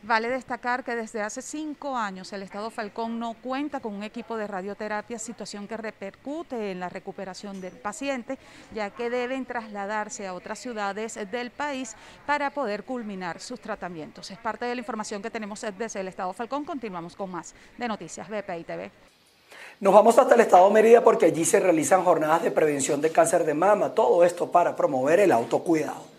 Vale 0.07 0.29
destacar 0.29 0.85
que 0.85 0.95
desde 0.95 1.23
hace 1.23 1.41
cinco 1.41 1.97
años 1.97 2.31
el 2.35 2.43
Estado 2.43 2.71
Falcón 2.71 3.19
no 3.19 3.33
cuenta 3.33 3.81
con 3.81 3.95
un 3.95 4.03
equipo 4.03 4.37
de 4.37 4.47
radioterapia, 4.47 5.19
situación 5.19 5.67
que 5.67 5.79
repercute 5.79 6.73
en 6.73 6.81
la 6.81 6.91
recuperación 6.91 7.59
del 7.63 7.73
paciente, 7.73 8.39
ya 8.75 8.91
que 8.91 9.09
deben 9.09 9.47
trasladarse 9.47 10.27
a 10.27 10.35
otras 10.35 10.59
ciudades 10.59 11.19
del 11.31 11.51
país 11.51 11.97
para 12.27 12.51
poder 12.51 12.85
culminar 12.85 13.41
sus 13.41 13.61
tratamientos. 13.61 14.31
Es 14.31 14.37
parte 14.37 14.67
de 14.67 14.75
la 14.75 14.81
información 14.83 15.23
que 15.23 15.31
tenemos 15.31 15.65
desde 15.79 16.01
el 16.01 16.09
Estado 16.09 16.35
Falcón. 16.35 16.67
Continuamos 16.67 17.17
con 17.17 17.31
más 17.31 17.55
de 17.79 17.89
Noticias 17.89 18.29
BPI 18.29 18.65
TV. 18.65 19.14
Nos 19.81 19.93
vamos 19.93 20.17
hasta 20.19 20.37
el 20.37 20.41
estado 20.41 20.69
de 20.69 20.75
Mérida 20.75 21.03
porque 21.03 21.27
allí 21.27 21.45
se 21.45 21.59
realizan 21.59 22.05
jornadas 22.05 22.45
de 22.45 22.53
prevención 22.53 23.01
de 23.01 23.11
cáncer 23.11 23.45
de 23.45 23.55
mama, 23.55 23.91
todo 23.91 24.25
esto 24.25 24.51
para 24.51 24.77
promover 24.77 25.19
el 25.19 25.33
autocuidado. 25.33 26.15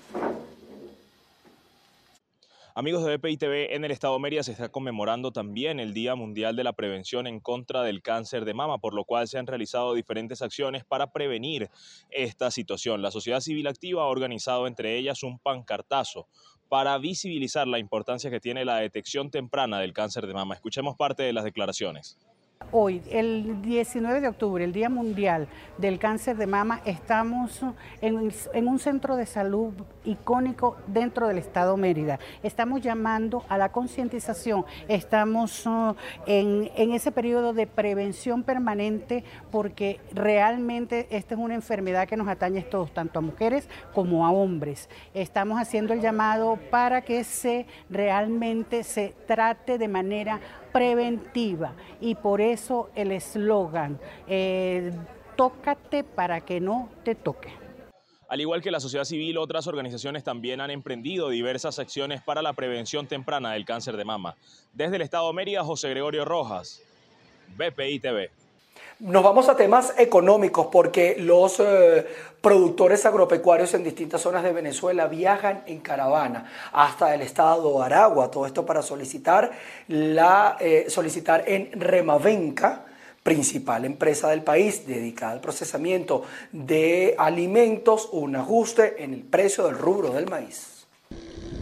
Amigos 2.78 3.06
de 3.06 3.16
BPI 3.16 3.38
TV, 3.38 3.74
en 3.74 3.86
el 3.86 3.92
estado 3.92 4.16
de 4.16 4.20
Mérida 4.20 4.44
se 4.44 4.52
está 4.52 4.68
conmemorando 4.68 5.32
también 5.32 5.80
el 5.80 5.94
Día 5.94 6.16
Mundial 6.16 6.58
de 6.58 6.66
la 6.66 6.74
Prevención 6.74 7.28
en 7.28 7.40
contra 7.40 7.84
del 7.84 8.02
cáncer 8.02 8.44
de 8.44 8.54
mama, 8.54 8.80
por 8.80 8.94
lo 8.94 9.06
cual 9.06 9.30
se 9.30 9.38
han 9.38 9.48
realizado 9.48 9.94
diferentes 9.94 10.42
acciones 10.42 10.84
para 10.84 11.14
prevenir 11.14 11.70
esta 12.10 12.52
situación. 12.52 13.02
La 13.02 13.12
sociedad 13.12 13.40
civil 13.40 13.68
activa 13.68 14.04
ha 14.04 14.08
organizado 14.08 14.68
entre 14.68 14.98
ellas 14.98 15.24
un 15.24 15.40
pancartazo 15.40 16.28
para 16.68 16.98
visibilizar 16.98 17.66
la 17.66 17.80
importancia 17.80 18.30
que 18.30 18.42
tiene 18.42 18.66
la 18.66 18.80
detección 18.80 19.32
temprana 19.32 19.80
del 19.80 19.94
cáncer 19.94 20.28
de 20.28 20.34
mama. 20.34 20.56
Escuchemos 20.56 20.98
parte 20.98 21.24
de 21.24 21.32
las 21.32 21.46
declaraciones. 21.46 22.18
Hoy, 22.72 23.02
el 23.10 23.62
19 23.62 24.22
de 24.22 24.28
octubre, 24.28 24.64
el 24.64 24.74
Día 24.74 24.90
Mundial 24.90 25.48
del 25.78 26.00
Cáncer 26.00 26.36
de 26.36 26.48
Mama, 26.48 26.82
estamos 26.86 27.62
en, 28.02 28.68
un 28.68 28.80
centro 28.80 29.16
de 29.16 29.26
salud 29.26 29.74
icónico 30.04 30.76
dentro 30.88 31.28
del 31.28 31.38
Estado 31.38 31.78
Mérida. 31.78 32.20
Estamos 32.44 32.82
llamando 32.82 33.46
a 33.50 33.58
la 33.58 33.72
concientización, 33.72 34.66
estamos 34.88 35.66
uh, 35.66 35.96
en, 36.28 36.70
en, 36.76 36.92
ese 36.92 37.12
periodo 37.12 37.54
de 37.54 37.68
prevención 37.68 38.44
permanente 38.44 39.24
porque 39.52 40.00
realmente 40.14 41.08
esta 41.12 41.36
es 41.36 41.40
una 41.40 41.56
enfermedad 41.56 42.08
que 42.08 42.18
nos 42.18 42.28
atañe 42.28 42.62
a 42.62 42.70
todos, 42.70 42.94
tanto 42.94 43.20
a 43.20 43.22
mujeres 43.22 43.70
como 43.94 44.26
a 44.26 44.32
hombres. 44.32 44.90
Estamos 45.14 45.62
haciendo 45.62 45.94
el 45.94 46.02
llamado 46.02 46.58
para 46.72 47.02
que 47.02 47.24
se 47.24 47.68
realmente 47.90 48.84
se 48.84 49.14
trate 49.28 49.78
de 49.78 49.88
manera 49.88 50.42
preventiva 50.76 51.74
y 52.02 52.16
por 52.16 52.42
eso 52.42 52.90
el 52.96 53.14
eslogan, 53.14 53.98
eh, 54.28 54.92
tócate 55.38 56.04
para 56.04 56.42
que 56.42 56.60
no 56.60 56.90
te 57.06 57.16
toque. 57.16 57.54
Al 58.28 58.42
igual 58.42 58.62
que 58.62 58.72
la 58.72 58.82
sociedad 58.82 59.06
civil, 59.06 59.38
otras 59.38 59.68
organizaciones 59.68 60.26
también 60.26 60.60
han 60.60 60.72
emprendido 60.72 61.30
diversas 61.30 61.80
acciones 61.80 62.22
para 62.22 62.42
la 62.42 62.52
prevención 62.52 63.08
temprana 63.08 63.54
del 63.54 63.64
cáncer 63.64 63.96
de 63.96 64.04
mama. 64.04 64.36
Desde 64.74 64.98
el 64.98 65.04
Estado 65.04 65.28
de 65.28 65.34
Mérida, 65.34 65.64
José 65.64 65.92
Gregorio 65.92 66.26
Rojas, 66.26 66.82
BPI 67.56 68.00
TV. 68.00 68.32
Nos 69.00 69.24
vamos 69.24 69.50
a 69.50 69.58
temas 69.58 69.94
económicos 69.98 70.68
porque 70.72 71.18
los 71.20 71.60
eh, 71.60 72.08
productores 72.40 73.06
agropecuarios 73.06 73.74
en 73.74 73.84
distintas 73.84 74.22
zonas 74.22 74.42
de 74.42 74.54
Venezuela 74.54 75.08
viajan 75.08 75.64
en 75.68 75.82
caravana 75.82 76.50
hasta 76.72 77.14
el 77.14 77.22
estado 77.22 77.78
de 77.78 77.86
Aragua. 77.86 78.32
Todo 78.32 78.46
esto 78.46 78.66
para 78.66 78.82
solicitar, 78.82 79.52
la, 79.90 80.56
eh, 80.62 80.86
solicitar 80.88 81.44
en 81.46 81.74
Remavenca 81.74 82.86
principal 83.22 83.84
empresa 83.84 84.30
del 84.30 84.44
país 84.44 84.88
dedicada 84.88 85.34
al 85.34 85.42
procesamiento 85.42 86.24
de 86.54 87.16
alimentos, 87.18 88.08
un 88.14 88.38
ajuste 88.38 89.04
en 89.04 89.14
el 89.14 89.24
precio 89.24 89.66
del 89.66 89.78
rubro 89.78 90.12
del 90.12 90.30
maíz. 90.30 90.86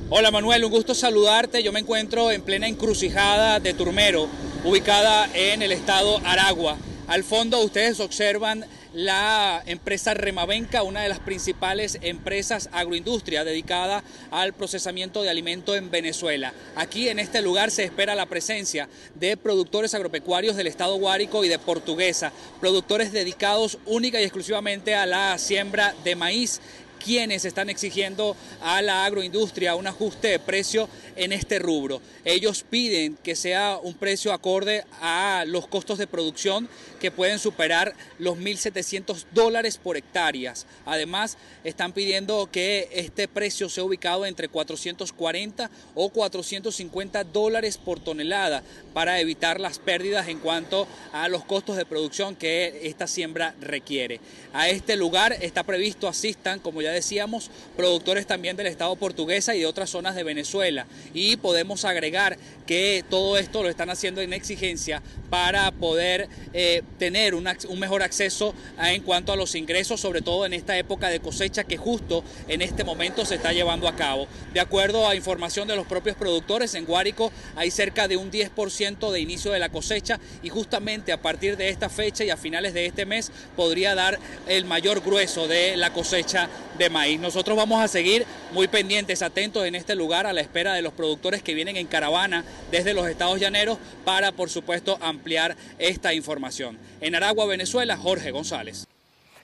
Hola 0.09 0.29
Manuel, 0.29 0.65
un 0.65 0.71
gusto 0.71 0.93
saludarte. 0.93 1.63
Yo 1.63 1.71
me 1.71 1.79
encuentro 1.79 2.29
en 2.29 2.43
plena 2.43 2.67
encrucijada 2.67 3.59
de 3.59 3.73
Turmero, 3.73 4.27
ubicada 4.63 5.27
en 5.33 5.63
el 5.63 5.71
estado 5.71 6.19
Aragua. 6.25 6.77
Al 7.07 7.25
fondo 7.25 7.60
ustedes 7.60 8.00
observan 8.00 8.65
la 8.93 9.62
empresa 9.65 10.13
Remavenca, 10.13 10.83
una 10.83 11.01
de 11.01 11.10
las 11.10 11.19
principales 11.19 11.98
empresas 12.01 12.69
agroindustria 12.72 13.43
dedicada 13.43 14.03
al 14.31 14.53
procesamiento 14.53 15.22
de 15.22 15.29
alimentos 15.29 15.75
en 15.75 15.91
Venezuela. 15.91 16.53
Aquí 16.77 17.10
en 17.10 17.19
este 17.19 17.41
lugar 17.41 17.72
se 17.72 17.83
espera 17.83 18.15
la 18.15 18.27
presencia 18.27 18.88
de 19.15 19.36
productores 19.36 19.93
agropecuarios 19.95 20.55
del 20.55 20.67
estado 20.67 20.95
Guárico 20.95 21.43
y 21.43 21.50
de 21.50 21.60
Portuguesa, 21.60 22.31
productores 22.62 23.12
dedicados 23.12 23.79
única 23.86 24.22
y 24.22 24.24
exclusivamente 24.24 24.95
a 24.95 25.05
la 25.05 25.38
siembra 25.39 25.93
de 26.05 26.15
maíz 26.15 26.62
quienes 27.03 27.45
están 27.45 27.69
exigiendo 27.69 28.36
a 28.62 28.81
la 28.81 29.05
agroindustria 29.05 29.75
un 29.75 29.88
ajuste 29.88 30.29
de 30.29 30.39
precio 30.39 30.88
en 31.15 31.31
este 31.31 31.60
rubro. 31.60 32.01
Ellos 32.25 32.63
piden 32.67 33.17
que 33.22 33.36
sea 33.36 33.77
un 33.81 33.93
precio 33.93 34.31
acorde 34.31 34.86
a 35.01 35.43
los 35.45 35.67
costos 35.67 35.98
de 35.98 36.07
producción 36.07 36.69
que 37.00 37.12
pueden 37.12 37.39
superar 37.39 37.93
los 38.17 38.38
1.700 38.38 39.25
dólares 39.33 39.77
por 39.77 39.98
hectáreas. 39.98 40.65
Además, 40.86 41.38
están 41.65 41.91
pidiendo 41.91 42.50
que 42.50 42.88
este 42.93 43.27
precio 43.27 43.67
sea 43.67 43.83
ubicado 43.83 44.25
entre 44.25 44.48
440 44.48 45.69
o 45.95 46.10
450 46.10 47.25
dólares 47.25 47.77
por 47.77 48.00
tonelada 48.00 48.63
para 48.93 49.19
evitar 49.19 49.60
las 49.60 49.79
pérdidas 49.79 50.29
en 50.29 50.39
cuanto 50.39 50.88
a 51.12 51.27
los 51.27 51.43
costos 51.43 51.75
de 51.75 51.86
producción 51.86 52.38
que 52.38 52.79
esta 52.83 53.07
siembra 53.07 53.53
requiere. 53.60 54.22
A 54.53 54.69
este 54.69 54.95
lugar 54.95 55.36
está 55.41 55.63
previsto 55.63 56.07
asistan, 56.07 56.60
como 56.60 56.81
ya 56.81 56.92
decíamos, 56.93 57.50
productores 57.75 58.25
también 58.27 58.55
del 58.55 58.67
Estado 58.67 58.95
portuguesa 58.95 59.55
y 59.55 59.59
de 59.59 59.65
otras 59.65 59.89
zonas 59.89 60.15
de 60.15 60.23
Venezuela. 60.23 60.85
Y 61.13 61.38
podemos 61.38 61.85
agregar 61.85 62.38
que 62.65 63.03
todo 63.09 63.38
esto 63.38 63.63
lo 63.63 63.69
están 63.69 63.89
haciendo 63.89 64.21
en 64.21 64.33
exigencia 64.33 65.01
para 65.29 65.71
poder 65.71 66.29
eh, 66.53 66.83
tener 67.00 67.35
un, 67.35 67.47
mejor 67.77 68.03
acceso 68.03 68.53
en 68.79 69.01
cuanto 69.01 69.33
a 69.33 69.35
los 69.35 69.55
ingresos, 69.55 70.00
sobre 70.00 70.21
todo 70.21 70.45
en 70.45 70.53
esta 70.53 70.77
época 70.77 71.09
de 71.09 71.19
cosecha 71.19 71.63
que 71.63 71.77
justo 71.77 72.23
en 72.47 72.62
este 72.62 72.83
momento 72.83 73.25
se 73.25 73.35
está 73.35 73.51
llevando 73.51 73.88
a 73.88 73.95
cabo. 73.95 74.27
De 74.53 74.59
acuerdo 74.59 75.07
a 75.07 75.15
información 75.15 75.67
de 75.67 75.75
los 75.75 75.88
propios 75.88 76.15
productores, 76.15 76.75
en 76.75 76.85
Guárico 76.85 77.31
hay 77.55 77.71
cerca 77.71 78.07
de 78.07 78.17
un 78.17 78.31
10% 78.31 79.12
de 79.12 79.19
inicio 79.19 79.51
de 79.51 79.59
la 79.59 79.69
cosecha 79.69 80.19
y 80.41 80.50
justamente 80.50 81.12
a 81.12 81.21
partir 81.21 81.57
de 81.57 81.69
esta 81.69 81.89
fecha 81.89 82.23
y 82.23 82.29
a 82.29 82.38
finales 82.38 82.73
de 82.73 82.85
este 82.85 83.05
mes 83.05 83.31
podría 83.55 83.95
dar 83.95 84.19
el 84.47 84.65
mayor 84.65 85.01
grueso 85.01 85.47
de 85.47 85.77
la 85.77 85.93
cosecha 85.93 86.50
de 86.77 86.82
maíz. 86.89 87.19
Nosotros 87.19 87.57
vamos 87.57 87.81
a 87.81 87.87
seguir 87.87 88.25
muy 88.51 88.67
pendientes, 88.67 89.21
atentos 89.21 89.65
en 89.65 89.75
este 89.75 89.95
lugar 89.95 90.27
a 90.27 90.33
la 90.33 90.41
espera 90.41 90.73
de 90.73 90.81
los 90.81 90.93
productores 90.93 91.41
que 91.41 91.53
vienen 91.53 91.77
en 91.77 91.87
caravana 91.87 92.43
desde 92.71 92.93
los 92.93 93.07
estados 93.07 93.39
llaneros 93.39 93.77
para, 94.05 94.31
por 94.31 94.49
supuesto, 94.49 94.97
ampliar 95.01 95.55
esta 95.79 96.13
información. 96.13 96.77
En 97.01 97.15
Aragua, 97.15 97.45
Venezuela, 97.45 97.97
Jorge 97.97 98.31
González. 98.31 98.85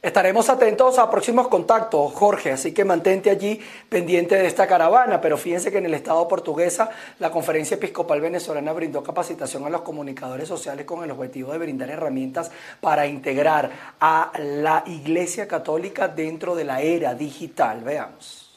Estaremos 0.02 0.50
atentos 0.50 0.98
a 0.98 1.10
próximos 1.10 1.50
contactos, 1.50 2.14
Jorge, 2.14 2.54
así 2.54 2.74
que 2.74 2.86
mantente 2.86 3.30
allí 3.30 3.60
pendiente 3.90 4.36
de 4.36 4.48
esta 4.48 4.66
caravana, 4.66 5.20
pero 5.20 5.38
fíjense 5.38 5.74
que 5.74 5.80
en 5.80 5.88
el 5.88 5.94
Estado 5.94 6.26
portuguesa 6.26 6.90
la 7.20 7.32
Conferencia 7.32 7.76
Episcopal 7.76 8.22
Venezolana 8.22 8.72
brindó 8.72 9.04
capacitación 9.04 9.66
a 9.66 9.70
los 9.70 9.82
comunicadores 9.82 10.48
sociales 10.48 10.86
con 10.86 11.04
el 11.04 11.12
objetivo 11.12 11.52
de 11.52 11.58
brindar 11.58 11.90
herramientas 11.90 12.50
para 12.80 13.08
integrar 13.08 13.72
a 14.00 14.32
la 14.38 14.86
Iglesia 14.88 15.50
Católica 15.50 16.08
dentro 16.08 16.56
de 16.56 16.64
la 16.64 16.80
era 16.80 17.14
digital. 17.14 17.82
Veamos. 17.84 18.49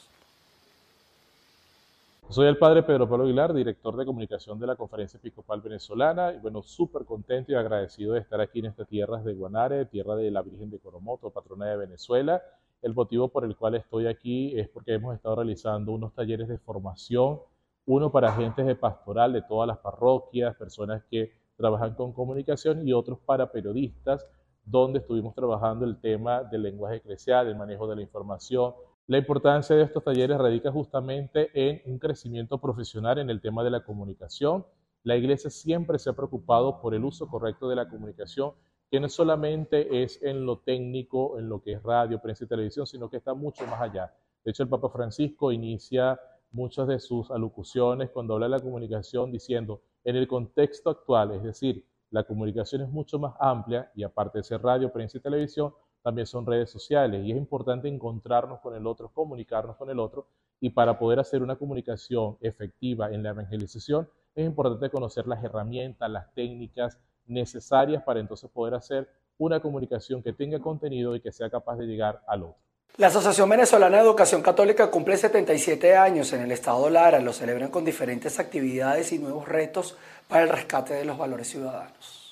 Soy 2.33 2.47
el 2.47 2.57
padre 2.57 2.81
Pedro 2.81 3.07
Pablo 3.07 3.25
Aguilar, 3.25 3.53
director 3.53 3.95
de 3.95 4.07
comunicación 4.07 4.59
de 4.59 4.65
la 4.65 4.75
Conferencia 4.75 5.17
Episcopal 5.17 5.61
Venezolana, 5.61 6.33
y 6.33 6.39
bueno, 6.39 6.63
súper 6.63 7.05
contento 7.05 7.51
y 7.51 7.55
agradecido 7.55 8.13
de 8.13 8.21
estar 8.21 8.41
aquí 8.41 8.57
en 8.57 8.65
estas 8.65 8.87
tierras 8.87 9.23
de 9.23 9.35
Guanare, 9.35 9.85
tierra 9.85 10.15
de 10.15 10.31
la 10.31 10.41
Virgen 10.41 10.71
de 10.71 10.79
Coromoto, 10.79 11.29
patrona 11.29 11.67
de 11.67 11.77
Venezuela. 11.77 12.41
El 12.81 12.95
motivo 12.95 13.27
por 13.27 13.45
el 13.45 13.55
cual 13.55 13.75
estoy 13.75 14.07
aquí 14.07 14.59
es 14.59 14.67
porque 14.67 14.95
hemos 14.95 15.13
estado 15.13 15.35
realizando 15.35 15.91
unos 15.91 16.15
talleres 16.15 16.47
de 16.47 16.57
formación, 16.57 17.39
uno 17.85 18.11
para 18.11 18.29
agentes 18.29 18.65
de 18.65 18.75
pastoral 18.75 19.31
de 19.31 19.43
todas 19.43 19.67
las 19.67 19.77
parroquias, 19.77 20.55
personas 20.55 21.03
que 21.11 21.33
trabajan 21.55 21.93
con 21.93 22.13
comunicación 22.13 22.87
y 22.87 22.93
otros 22.93 23.19
para 23.19 23.51
periodistas, 23.51 24.25
donde 24.65 24.97
estuvimos 24.97 25.35
trabajando 25.35 25.85
el 25.85 26.01
tema 26.01 26.41
del 26.41 26.63
lenguaje 26.63 26.95
eclesial, 26.95 27.45
el 27.45 27.55
manejo 27.55 27.85
de 27.85 27.97
la 27.97 28.01
información, 28.01 28.73
la 29.07 29.17
importancia 29.17 29.75
de 29.75 29.83
estos 29.83 30.03
talleres 30.03 30.37
radica 30.37 30.71
justamente 30.71 31.51
en 31.53 31.81
un 31.91 31.99
crecimiento 31.99 32.57
profesional 32.59 33.17
en 33.17 33.29
el 33.29 33.41
tema 33.41 33.61
de 33.63 33.69
la 33.69 33.83
comunicación. 33.83 34.65
La 35.03 35.17
iglesia 35.17 35.49
siempre 35.49 35.99
se 35.99 36.09
ha 36.09 36.13
preocupado 36.13 36.79
por 36.81 36.93
el 36.93 37.03
uso 37.03 37.27
correcto 37.27 37.67
de 37.67 37.75
la 37.75 37.89
comunicación, 37.89 38.53
que 38.89 39.01
no 39.01 39.09
solamente 39.09 40.03
es 40.03 40.23
en 40.23 40.45
lo 40.45 40.59
técnico, 40.59 41.37
en 41.37 41.49
lo 41.49 41.61
que 41.61 41.73
es 41.73 41.83
radio, 41.83 42.21
prensa 42.21 42.45
y 42.45 42.47
televisión, 42.47 42.87
sino 42.87 43.09
que 43.09 43.17
está 43.17 43.33
mucho 43.33 43.67
más 43.67 43.81
allá. 43.81 44.13
De 44.45 44.51
hecho, 44.51 44.63
el 44.63 44.69
Papa 44.69 44.89
Francisco 44.89 45.51
inicia 45.51 46.17
muchas 46.51 46.87
de 46.87 46.99
sus 46.99 47.29
alocuciones 47.29 48.09
cuando 48.11 48.35
habla 48.35 48.45
de 48.45 48.51
la 48.51 48.59
comunicación 48.61 49.31
diciendo, 49.33 49.81
en 50.05 50.15
el 50.15 50.29
contexto 50.29 50.89
actual, 50.89 51.31
es 51.31 51.43
decir, 51.43 51.85
la 52.09 52.23
comunicación 52.23 52.83
es 52.83 52.89
mucho 52.89 53.19
más 53.19 53.33
amplia 53.39 53.91
y 53.95 54.03
aparte 54.03 54.37
de 54.37 54.43
ser 54.43 54.61
radio, 54.61 54.93
prensa 54.93 55.17
y 55.17 55.21
televisión, 55.21 55.73
también 56.03 56.27
son 56.27 56.45
redes 56.45 56.69
sociales 56.69 57.25
y 57.25 57.31
es 57.31 57.37
importante 57.37 57.87
encontrarnos 57.87 58.59
con 58.59 58.75
el 58.75 58.85
otro, 58.85 59.09
comunicarnos 59.09 59.77
con 59.77 59.89
el 59.89 59.99
otro 59.99 60.27
y 60.59 60.69
para 60.69 60.99
poder 60.99 61.19
hacer 61.19 61.41
una 61.41 61.55
comunicación 61.55 62.37
efectiva 62.41 63.11
en 63.11 63.23
la 63.23 63.29
evangelización 63.29 64.07
es 64.35 64.45
importante 64.45 64.89
conocer 64.89 65.27
las 65.27 65.43
herramientas, 65.43 66.09
las 66.09 66.33
técnicas 66.33 66.99
necesarias 67.25 68.03
para 68.03 68.19
entonces 68.19 68.49
poder 68.51 68.73
hacer 68.73 69.09
una 69.37 69.59
comunicación 69.59 70.21
que 70.21 70.33
tenga 70.33 70.59
contenido 70.59 71.15
y 71.15 71.21
que 71.21 71.31
sea 71.31 71.49
capaz 71.49 71.77
de 71.77 71.85
llegar 71.85 72.21
al 72.27 72.43
otro. 72.43 72.57
La 72.97 73.07
Asociación 73.07 73.49
Venezolana 73.49 73.97
de 73.97 74.03
Educación 74.03 74.43
Católica 74.43 74.91
cumple 74.91 75.17
77 75.17 75.95
años 75.95 76.31
en 76.33 76.41
el 76.41 76.51
estado 76.51 76.91
Lara. 76.91 77.19
Lo 77.19 77.33
celebran 77.33 77.71
con 77.71 77.83
diferentes 77.83 78.39
actividades 78.39 79.11
y 79.11 79.17
nuevos 79.17 79.47
retos 79.47 79.97
para 80.27 80.43
el 80.43 80.49
rescate 80.49 80.93
de 80.93 81.05
los 81.05 81.17
valores 81.17 81.47
ciudadanos. 81.47 82.22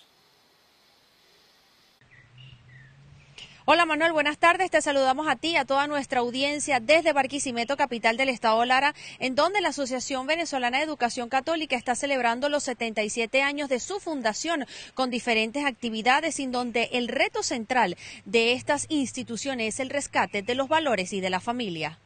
Hola 3.66 3.86
Manuel, 3.86 4.12
buenas 4.12 4.40
tardes. 4.40 4.72
Te 4.72 4.82
saludamos 4.82 5.28
a 5.28 5.36
ti 5.36 5.56
a 5.56 5.66
toda 5.66 5.86
nuestra 5.86 6.22
audiencia 6.22 6.80
desde 6.80 7.14
Barquisimeto, 7.14 7.78
capital 7.78 8.18
del 8.18 8.30
estado 8.30 8.66
Lara, 8.66 8.96
en 9.20 9.36
donde 9.36 9.62
la 9.62 9.70
Asociación 9.70 10.26
Venezolana 10.26 10.80
de 10.80 10.84
Educación 10.84 11.30
Católica 11.30 11.76
está 11.76 11.94
celebrando 11.94 12.50
los 12.50 12.64
77 12.64 13.44
años 13.44 13.70
de 13.70 13.80
su 13.80 14.00
fundación 14.00 14.66
con 14.96 15.12
diferentes 15.12 15.64
actividades 15.64 16.40
en 16.40 16.52
donde 16.52 16.90
el 16.94 17.08
reto 17.08 17.44
central 17.44 17.98
de 18.26 18.54
estas 18.54 18.88
instituciones 18.90 19.76
es 19.76 19.80
el 19.80 19.92
rescate 19.92 20.42
de 20.42 20.56
los 20.56 20.68
valores 20.68 21.14
y 21.14 21.22
de 21.22 21.30
la 21.30 21.40
familia. 21.40 22.00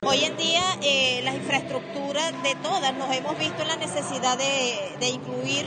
Hoy 0.00 0.24
en 0.24 0.36
día 0.38 0.62
eh, 0.82 1.20
las 1.24 1.34
infraestructuras 1.34 2.42
de 2.42 2.54
todas 2.62 2.94
nos 2.94 3.14
hemos 3.14 3.38
visto 3.38 3.64
la 3.64 3.76
necesidad 3.76 4.38
de, 4.38 4.96
de 4.98 5.08
incluir 5.08 5.66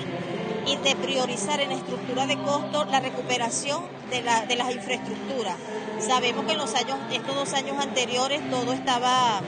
y 0.68 0.76
de 0.78 0.96
priorizar 0.98 1.62
en 1.62 1.72
estructura 1.72 2.28
de 2.28 2.38
costo 2.38 2.86
la 2.86 3.00
recuperación 3.00 3.84
de, 4.10 4.22
la, 4.22 4.46
de 4.46 4.56
las 4.58 4.72
infraestructuras. 4.74 5.56
Sabemos 6.00 6.46
que 6.46 6.52
en 6.52 6.58
los 6.58 6.76
años, 6.76 6.98
estos 7.12 7.36
dos 7.36 7.54
años 7.54 7.78
anteriores 7.80 8.48
todo 8.50 8.74
estaba 8.74 9.42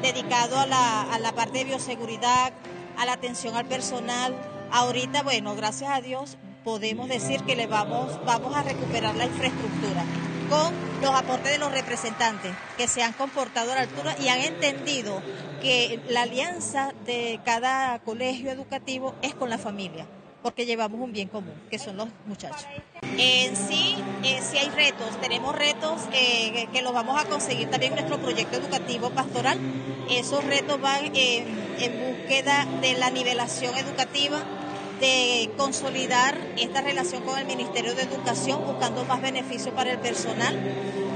dedicado 0.00 0.58
a 0.58 0.66
la, 0.66 1.02
a 1.02 1.18
la 1.18 1.32
parte 1.32 1.58
de 1.58 1.64
bioseguridad, 1.64 2.52
a 2.96 3.04
la 3.04 3.12
atención 3.12 3.56
al 3.56 3.66
personal. 3.66 4.34
Ahorita, 4.70 5.22
bueno, 5.24 5.56
gracias 5.56 5.90
a 5.90 6.00
Dios 6.00 6.38
podemos 6.64 7.08
decir 7.08 7.42
que 7.42 7.56
le 7.56 7.66
vamos, 7.66 8.20
vamos 8.24 8.54
a 8.54 8.62
recuperar 8.62 9.16
la 9.16 9.24
infraestructura 9.24 10.04
con 10.48 10.72
los 11.00 11.14
aportes 11.14 11.52
de 11.52 11.58
los 11.58 11.72
representantes 11.72 12.52
que 12.76 12.86
se 12.86 13.02
han 13.02 13.12
comportado 13.12 13.72
a 13.72 13.76
la 13.76 13.80
altura 13.82 14.14
y 14.20 14.28
han 14.28 14.40
entendido 14.40 15.22
que 15.62 16.00
la 16.08 16.22
alianza 16.22 16.92
de 17.06 17.40
cada 17.44 17.98
colegio 18.00 18.50
educativo 18.50 19.14
es 19.22 19.34
con 19.34 19.48
la 19.48 19.58
familia 19.58 20.06
porque 20.42 20.66
llevamos 20.66 21.00
un 21.00 21.12
bien 21.12 21.28
común, 21.28 21.54
que 21.70 21.78
son 21.78 21.96
los 21.96 22.08
muchachos. 22.26 22.66
En 23.02 23.56
sí, 23.56 23.96
eh, 24.24 24.40
sí 24.42 24.58
hay 24.58 24.70
retos, 24.70 25.20
tenemos 25.20 25.54
retos 25.54 26.02
eh, 26.12 26.68
que 26.72 26.82
los 26.82 26.92
vamos 26.92 27.20
a 27.20 27.26
conseguir 27.26 27.70
también 27.70 27.92
en 27.92 27.98
nuestro 27.98 28.18
proyecto 28.18 28.56
educativo 28.56 29.10
pastoral. 29.10 29.58
Esos 30.10 30.44
retos 30.44 30.80
van 30.80 31.12
en 31.14 32.16
búsqueda 32.16 32.66
de 32.80 32.94
la 32.94 33.10
nivelación 33.10 33.76
educativa, 33.76 34.38
de 35.00 35.50
consolidar 35.56 36.36
esta 36.58 36.82
relación 36.82 37.22
con 37.22 37.38
el 37.38 37.46
Ministerio 37.46 37.94
de 37.94 38.02
Educación, 38.02 38.64
buscando 38.66 39.04
más 39.04 39.22
beneficios 39.22 39.74
para 39.74 39.92
el 39.92 39.98
personal. 39.98 40.58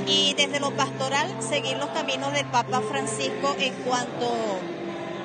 Y 0.07 0.35
desde 0.35 0.61
lo 0.61 0.71
pastoral, 0.73 1.29
seguir 1.41 1.77
los 1.77 1.89
caminos 1.89 2.33
del 2.33 2.47
Papa 2.47 2.83
Francisco 2.83 3.55
en 3.59 3.73
cuanto 3.85 4.61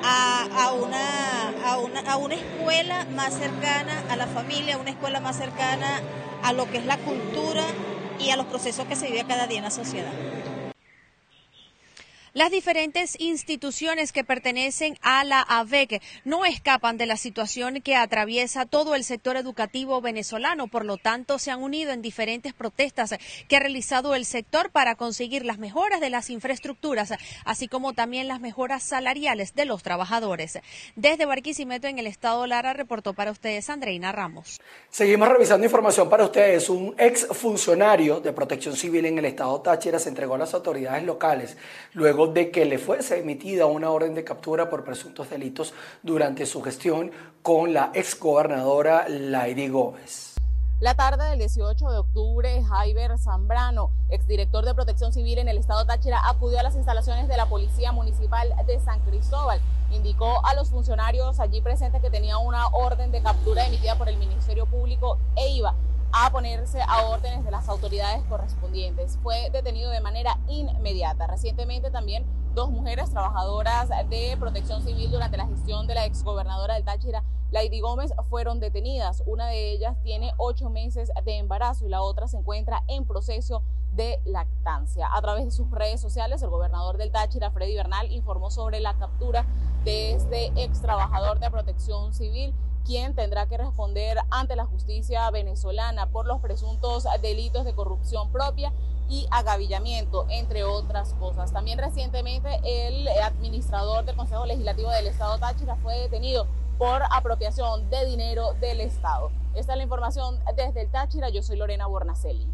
a, 0.02 0.72
una, 0.72 1.70
a, 1.70 1.78
una, 1.78 2.00
a 2.00 2.16
una 2.16 2.34
escuela 2.34 3.06
más 3.14 3.34
cercana 3.34 4.02
a 4.08 4.16
la 4.16 4.26
familia, 4.26 4.78
una 4.78 4.90
escuela 4.90 5.20
más 5.20 5.36
cercana 5.36 6.00
a 6.42 6.52
lo 6.52 6.70
que 6.70 6.78
es 6.78 6.86
la 6.86 6.98
cultura 6.98 7.64
y 8.18 8.30
a 8.30 8.36
los 8.36 8.46
procesos 8.46 8.86
que 8.86 8.96
se 8.96 9.06
vive 9.06 9.24
cada 9.26 9.46
día 9.46 9.58
en 9.58 9.64
la 9.64 9.70
sociedad. 9.70 10.12
Las 12.32 12.52
diferentes 12.52 13.18
instituciones 13.18 14.12
que 14.12 14.22
pertenecen 14.22 14.96
a 15.02 15.24
la 15.24 15.40
AVEC 15.40 16.00
no 16.24 16.44
escapan 16.44 16.96
de 16.96 17.06
la 17.06 17.16
situación 17.16 17.80
que 17.82 17.96
atraviesa 17.96 18.66
todo 18.66 18.94
el 18.94 19.02
sector 19.02 19.36
educativo 19.36 20.00
venezolano, 20.00 20.68
por 20.68 20.84
lo 20.84 20.96
tanto 20.96 21.40
se 21.40 21.50
han 21.50 21.60
unido 21.60 21.90
en 21.90 22.02
diferentes 22.02 22.52
protestas 22.52 23.16
que 23.48 23.56
ha 23.56 23.60
realizado 23.60 24.14
el 24.14 24.24
sector 24.24 24.70
para 24.70 24.94
conseguir 24.94 25.44
las 25.44 25.58
mejoras 25.58 26.00
de 26.00 26.08
las 26.08 26.30
infraestructuras, 26.30 27.12
así 27.44 27.66
como 27.66 27.94
también 27.94 28.28
las 28.28 28.40
mejoras 28.40 28.84
salariales 28.84 29.56
de 29.56 29.64
los 29.64 29.82
trabajadores. 29.82 30.60
Desde 30.94 31.26
Barquisimeto 31.26 31.88
en 31.88 31.98
el 31.98 32.06
estado 32.06 32.46
Lara 32.46 32.74
reportó 32.74 33.12
para 33.12 33.32
ustedes 33.32 33.68
Andreina 33.70 34.12
Ramos. 34.12 34.60
Seguimos 34.88 35.28
revisando 35.28 35.66
información 35.66 36.08
para 36.08 36.26
ustedes. 36.26 36.70
Un 36.70 36.94
ex 36.96 37.26
funcionario 37.26 38.20
de 38.20 38.32
protección 38.32 38.76
civil 38.76 39.04
en 39.06 39.18
el 39.18 39.24
estado 39.24 39.60
Táchira 39.62 39.98
se 39.98 40.10
entregó 40.10 40.36
a 40.36 40.38
las 40.38 40.54
autoridades 40.54 41.02
locales 41.02 41.56
luego 41.92 42.19
de 42.26 42.50
que 42.50 42.64
le 42.64 42.78
fuese 42.78 43.18
emitida 43.18 43.66
una 43.66 43.90
orden 43.90 44.14
de 44.14 44.24
captura 44.24 44.68
por 44.68 44.84
presuntos 44.84 45.30
delitos 45.30 45.72
durante 46.02 46.46
su 46.46 46.62
gestión 46.62 47.10
con 47.42 47.72
la 47.72 47.90
exgobernadora 47.94 49.08
Laidy 49.08 49.68
Gómez. 49.68 50.34
La 50.80 50.94
tarde 50.94 51.28
del 51.28 51.38
18 51.38 51.90
de 51.90 51.98
octubre, 51.98 52.62
Jaiber 52.64 53.18
Zambrano, 53.18 53.90
exdirector 54.08 54.64
de 54.64 54.74
Protección 54.74 55.12
Civil 55.12 55.38
en 55.38 55.48
el 55.48 55.58
estado 55.58 55.84
Táchira, 55.84 56.20
acudió 56.26 56.58
a 56.58 56.62
las 56.62 56.74
instalaciones 56.74 57.28
de 57.28 57.36
la 57.36 57.46
Policía 57.46 57.92
Municipal 57.92 58.54
de 58.66 58.80
San 58.80 59.00
Cristóbal. 59.00 59.60
Indicó 59.90 60.44
a 60.46 60.54
los 60.54 60.70
funcionarios 60.70 61.38
allí 61.38 61.60
presentes 61.60 62.00
que 62.00 62.08
tenía 62.08 62.38
una 62.38 62.68
orden 62.68 63.12
de 63.12 63.20
captura 63.20 63.66
emitida 63.66 63.98
por 63.98 64.08
el 64.08 64.16
Ministerio 64.16 64.64
Público 64.64 65.18
e 65.36 65.50
iba 65.50 65.74
a 66.12 66.30
ponerse 66.30 66.80
a 66.82 67.06
órdenes 67.08 67.44
de 67.44 67.50
las 67.50 67.68
autoridades 67.68 68.22
correspondientes. 68.24 69.18
Fue 69.22 69.50
detenido 69.50 69.90
de 69.90 70.00
manera 70.00 70.38
inmediata. 70.48 71.26
Recientemente 71.26 71.90
también 71.90 72.26
dos 72.54 72.70
mujeres 72.70 73.10
trabajadoras 73.10 73.88
de 74.08 74.36
protección 74.38 74.82
civil 74.82 75.10
durante 75.10 75.36
la 75.36 75.46
gestión 75.46 75.86
de 75.86 75.94
la 75.94 76.04
exgobernadora 76.04 76.74
del 76.74 76.84
Táchira, 76.84 77.22
Lady 77.50 77.80
Gómez, 77.80 78.12
fueron 78.28 78.60
detenidas. 78.60 79.22
Una 79.26 79.46
de 79.46 79.70
ellas 79.72 79.96
tiene 80.02 80.32
ocho 80.36 80.70
meses 80.70 81.10
de 81.24 81.38
embarazo 81.38 81.86
y 81.86 81.88
la 81.88 82.02
otra 82.02 82.28
se 82.28 82.36
encuentra 82.36 82.82
en 82.88 83.04
proceso 83.04 83.62
de 83.92 84.20
lactancia. 84.24 85.08
A 85.12 85.20
través 85.20 85.44
de 85.44 85.50
sus 85.50 85.70
redes 85.70 86.00
sociales, 86.00 86.42
el 86.42 86.48
gobernador 86.48 86.96
del 86.96 87.10
Táchira, 87.10 87.50
Freddy 87.50 87.74
Bernal, 87.74 88.10
informó 88.12 88.50
sobre 88.50 88.80
la 88.80 88.94
captura 88.94 89.44
de 89.84 90.12
este 90.12 90.52
ex 90.56 90.80
trabajador 90.80 91.40
de 91.40 91.50
protección 91.50 92.14
civil 92.14 92.54
quien 92.84 93.14
tendrá 93.14 93.46
que 93.46 93.56
responder 93.56 94.18
ante 94.30 94.56
la 94.56 94.64
justicia 94.64 95.30
venezolana 95.30 96.06
por 96.06 96.26
los 96.26 96.40
presuntos 96.40 97.06
delitos 97.22 97.64
de 97.64 97.74
corrupción 97.74 98.30
propia 98.30 98.72
y 99.08 99.26
agavillamiento, 99.30 100.26
entre 100.28 100.64
otras 100.64 101.14
cosas. 101.14 101.52
También 101.52 101.78
recientemente 101.78 102.60
el 102.64 103.08
administrador 103.08 104.04
del 104.04 104.16
Consejo 104.16 104.46
Legislativo 104.46 104.90
del 104.90 105.08
Estado 105.08 105.38
Táchira 105.38 105.76
fue 105.76 105.98
detenido 105.98 106.46
por 106.78 107.02
apropiación 107.10 107.90
de 107.90 108.06
dinero 108.06 108.54
del 108.60 108.80
Estado. 108.80 109.30
Esta 109.54 109.72
es 109.72 109.76
la 109.78 109.82
información 109.82 110.38
desde 110.56 110.82
el 110.82 110.90
Táchira. 110.90 111.28
Yo 111.28 111.42
soy 111.42 111.56
Lorena 111.56 111.86
Bornacelli. 111.86 112.46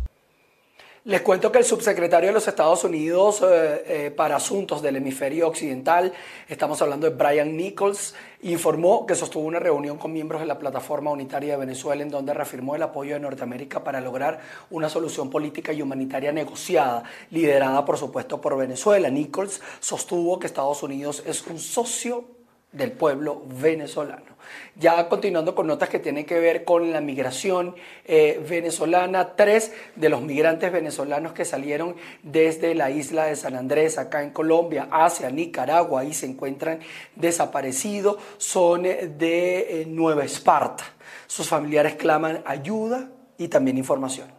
Les 1.07 1.21
cuento 1.21 1.53
que 1.53 1.59
el 1.59 1.64
subsecretario 1.64 2.31
de 2.31 2.35
los 2.35 2.49
Estados 2.49 2.83
Unidos 2.83 3.40
eh, 3.40 3.85
eh, 3.87 4.11
para 4.11 4.35
Asuntos 4.35 4.83
del 4.83 4.97
Hemisferio 4.97 5.47
Occidental, 5.47 6.12
estamos 6.49 6.83
hablando 6.83 7.09
de 7.09 7.14
Brian 7.14 7.57
Nichols, 7.57 8.16
informó 8.42 9.07
que 9.07 9.14
sostuvo 9.14 9.45
una 9.45 9.61
reunión 9.61 9.99
con 9.99 10.12
miembros 10.12 10.40
de 10.40 10.49
la 10.49 10.59
Plataforma 10.59 11.12
Unitaria 11.12 11.53
de 11.53 11.59
Venezuela 11.61 12.03
en 12.03 12.11
donde 12.11 12.35
reafirmó 12.35 12.75
el 12.75 12.83
apoyo 12.83 13.14
de 13.14 13.21
Norteamérica 13.21 13.85
para 13.85 14.01
lograr 14.01 14.40
una 14.69 14.88
solución 14.88 15.31
política 15.31 15.73
y 15.73 15.81
humanitaria 15.81 16.33
negociada, 16.33 17.05
liderada 17.31 17.85
por 17.85 17.99
supuesto 17.99 18.40
por 18.40 18.57
Venezuela. 18.57 19.09
Nichols 19.09 19.61
sostuvo 19.79 20.40
que 20.40 20.49
Estados 20.49 20.83
Unidos 20.83 21.23
es 21.25 21.47
un 21.47 21.61
socio 21.61 22.25
del 22.73 22.90
pueblo 22.90 23.45
venezolano. 23.47 24.36
Ya 24.77 25.09
continuando 25.09 25.55
con 25.55 25.67
notas 25.67 25.89
que 25.89 25.99
tienen 25.99 26.25
que 26.25 26.39
ver 26.39 26.65
con 26.65 26.93
la 26.93 27.01
migración 27.01 27.75
eh, 28.05 28.45
venezolana, 28.49 29.37
tres 29.37 29.73
de 29.95 30.09
los 30.09 30.23
migrantes 30.23 30.71
venezolanos 30.71 31.33
que 31.33 31.45
salieron 31.45 31.97
desde 32.23 32.75
la 32.75 32.91
isla 32.91 33.25
de 33.25 33.37
San 33.37 33.57
Andrés, 33.57 33.99
acá 33.99 34.23
en 34.23 34.31
Colombia, 34.31 34.89
hacia 34.91 35.31
Nicaragua 35.31 36.05
y 36.05 36.13
se 36.13 36.27
encuentran 36.27 36.81
desaparecidos, 37.15 38.19
son 38.39 38.83
de 38.83 39.83
eh, 39.83 39.87
Nueva 39.87 40.25
Esparta. 40.25 40.85
Sus 41.27 41.49
familiares 41.49 41.95
claman 41.95 42.43
ayuda 42.45 43.09
y 43.39 43.49
también 43.49 43.79
información. 43.79 44.36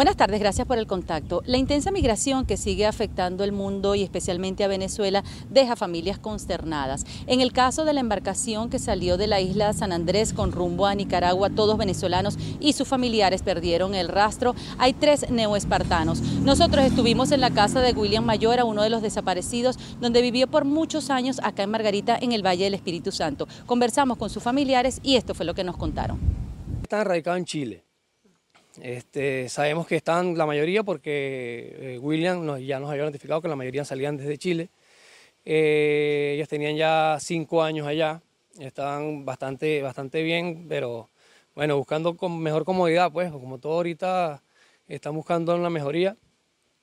Buenas 0.00 0.16
tardes, 0.16 0.40
gracias 0.40 0.66
por 0.66 0.78
el 0.78 0.86
contacto. 0.86 1.42
La 1.44 1.58
intensa 1.58 1.90
migración 1.90 2.46
que 2.46 2.56
sigue 2.56 2.86
afectando 2.86 3.44
el 3.44 3.52
mundo 3.52 3.94
y 3.94 4.02
especialmente 4.02 4.64
a 4.64 4.66
Venezuela 4.66 5.22
deja 5.50 5.76
familias 5.76 6.18
consternadas. 6.18 7.04
En 7.26 7.42
el 7.42 7.52
caso 7.52 7.84
de 7.84 7.92
la 7.92 8.00
embarcación 8.00 8.70
que 8.70 8.78
salió 8.78 9.18
de 9.18 9.26
la 9.26 9.42
isla 9.42 9.74
San 9.74 9.92
Andrés 9.92 10.32
con 10.32 10.52
rumbo 10.52 10.86
a 10.86 10.94
Nicaragua, 10.94 11.50
todos 11.50 11.76
venezolanos 11.76 12.38
y 12.60 12.72
sus 12.72 12.88
familiares 12.88 13.42
perdieron 13.42 13.94
el 13.94 14.08
rastro. 14.08 14.54
Hay 14.78 14.94
tres 14.94 15.28
neoespartanos. 15.28 16.22
Nosotros 16.22 16.82
estuvimos 16.86 17.30
en 17.30 17.42
la 17.42 17.50
casa 17.50 17.82
de 17.82 17.92
William 17.92 18.24
Mayora, 18.24 18.64
uno 18.64 18.82
de 18.82 18.88
los 18.88 19.02
desaparecidos, 19.02 19.78
donde 20.00 20.22
vivió 20.22 20.46
por 20.46 20.64
muchos 20.64 21.10
años 21.10 21.42
acá 21.42 21.64
en 21.64 21.72
Margarita, 21.72 22.16
en 22.18 22.32
el 22.32 22.42
Valle 22.42 22.64
del 22.64 22.72
Espíritu 22.72 23.12
Santo. 23.12 23.46
Conversamos 23.66 24.16
con 24.16 24.30
sus 24.30 24.42
familiares 24.42 24.98
y 25.02 25.16
esto 25.16 25.34
fue 25.34 25.44
lo 25.44 25.52
que 25.52 25.62
nos 25.62 25.76
contaron. 25.76 26.18
Están 26.84 27.04
radicados 27.04 27.36
en 27.40 27.44
Chile 27.44 27.89
Este, 28.80 29.48
sabemos 29.48 29.86
que 29.86 29.96
están 29.96 30.38
la 30.38 30.46
mayoría 30.46 30.82
porque 30.84 31.94
eh, 31.94 31.98
William 31.98 32.58
ya 32.58 32.78
nos 32.78 32.90
había 32.90 33.04
notificado 33.04 33.42
que 33.42 33.48
la 33.48 33.56
mayoría 33.56 33.84
salían 33.84 34.16
desde 34.16 34.38
Chile. 34.38 34.70
Eh, 35.44 36.32
ellos 36.36 36.48
tenían 36.48 36.76
ya 36.76 37.18
cinco 37.20 37.62
años 37.62 37.86
allá, 37.86 38.22
estaban 38.58 39.24
bastante, 39.24 39.82
bastante 39.82 40.22
bien, 40.22 40.66
pero 40.68 41.08
bueno, 41.54 41.76
buscando 41.76 42.16
con 42.16 42.38
mejor 42.40 42.64
comodidad, 42.64 43.10
pues, 43.12 43.30
como 43.32 43.58
todo 43.58 43.74
ahorita 43.74 44.42
están 44.86 45.14
buscando 45.14 45.54
una 45.54 45.70
mejoría, 45.70 46.16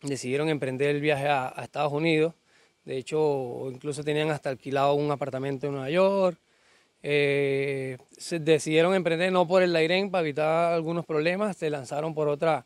decidieron 0.01 0.49
emprender 0.49 0.95
el 0.95 1.01
viaje 1.01 1.27
a, 1.27 1.53
Estados 1.63 1.93
Unidos. 1.93 2.33
De 2.85 2.97
hecho, 2.97 3.69
incluso 3.71 4.03
tenían 4.03 4.29
hasta 4.31 4.49
alquilado 4.49 4.93
un 4.93 5.11
apartamento 5.11 5.67
en 5.67 5.73
Nueva 5.73 5.89
York. 5.89 6.39
Eh, 7.09 7.97
se 8.17 8.39
decidieron 8.39 8.93
emprender 8.93 9.31
no 9.31 9.47
por 9.47 9.63
el 9.63 9.71
Lairén 9.71 10.11
para 10.11 10.23
evitar 10.23 10.73
algunos 10.73 11.05
problemas, 11.05 11.55
se 11.55 11.69
lanzaron 11.69 12.13
por 12.13 12.27
otra, 12.27 12.65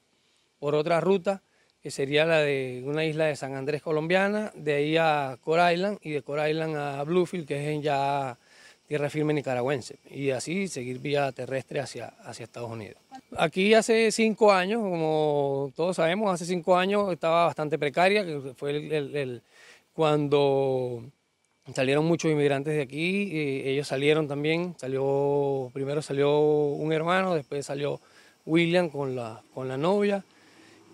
por 0.58 0.74
otra 0.74 1.00
ruta 1.00 1.44
que 1.80 1.92
sería 1.92 2.26
la 2.26 2.40
de 2.40 2.82
una 2.84 3.06
isla 3.06 3.26
de 3.26 3.36
San 3.36 3.54
Andrés 3.54 3.84
colombiana, 3.84 4.52
de 4.56 4.74
ahí 4.74 4.98
a 4.98 5.38
Core 5.42 5.76
Island 5.76 6.00
y 6.02 6.10
de 6.10 6.24
Core 6.24 6.50
Island 6.50 6.76
a 6.76 7.04
Bluefield, 7.04 7.48
que 7.48 7.76
es 7.76 7.84
ya 7.84 8.40
tierra 8.88 9.12
firme 9.12 9.36
nicaragüense, 9.36 10.00
y 10.10 10.32
así 10.32 10.68
seguir 10.68 10.98
vía 10.98 11.32
terrestre 11.32 11.80
hacia, 11.80 12.08
hacia 12.24 12.44
Estados 12.46 12.72
Unidos. 12.72 12.98
Aquí 13.38 13.76
hace 13.76 14.12
cinco 14.12 14.52
años, 14.52 14.82
como 14.82 15.72
todos 15.76 15.98
sabemos, 15.98 16.34
hace 16.34 16.46
cinco 16.46 16.76
años 16.76 17.12
estaba 17.14 17.46
bastante 17.46 17.78
precaria, 17.78 18.26
que 18.26 18.54
fue 18.56 18.72
el, 18.72 19.44
cuando 19.94 21.04
salieron 21.74 22.06
muchos 22.06 22.32
inmigrantes 22.32 22.74
de 22.74 22.82
aquí, 22.82 23.30
ellos 23.66 23.88
salieron 23.88 24.28
también, 24.28 24.76
salió, 24.78 25.70
primero 25.74 26.02
salió 26.02 26.40
un 26.40 26.92
hermano, 26.94 27.36
después 27.36 27.66
salió 27.66 28.00
William 28.46 28.90
con 28.90 29.16
la, 29.16 29.42
con 29.54 29.68
la 29.68 29.78
novia, 29.78 30.24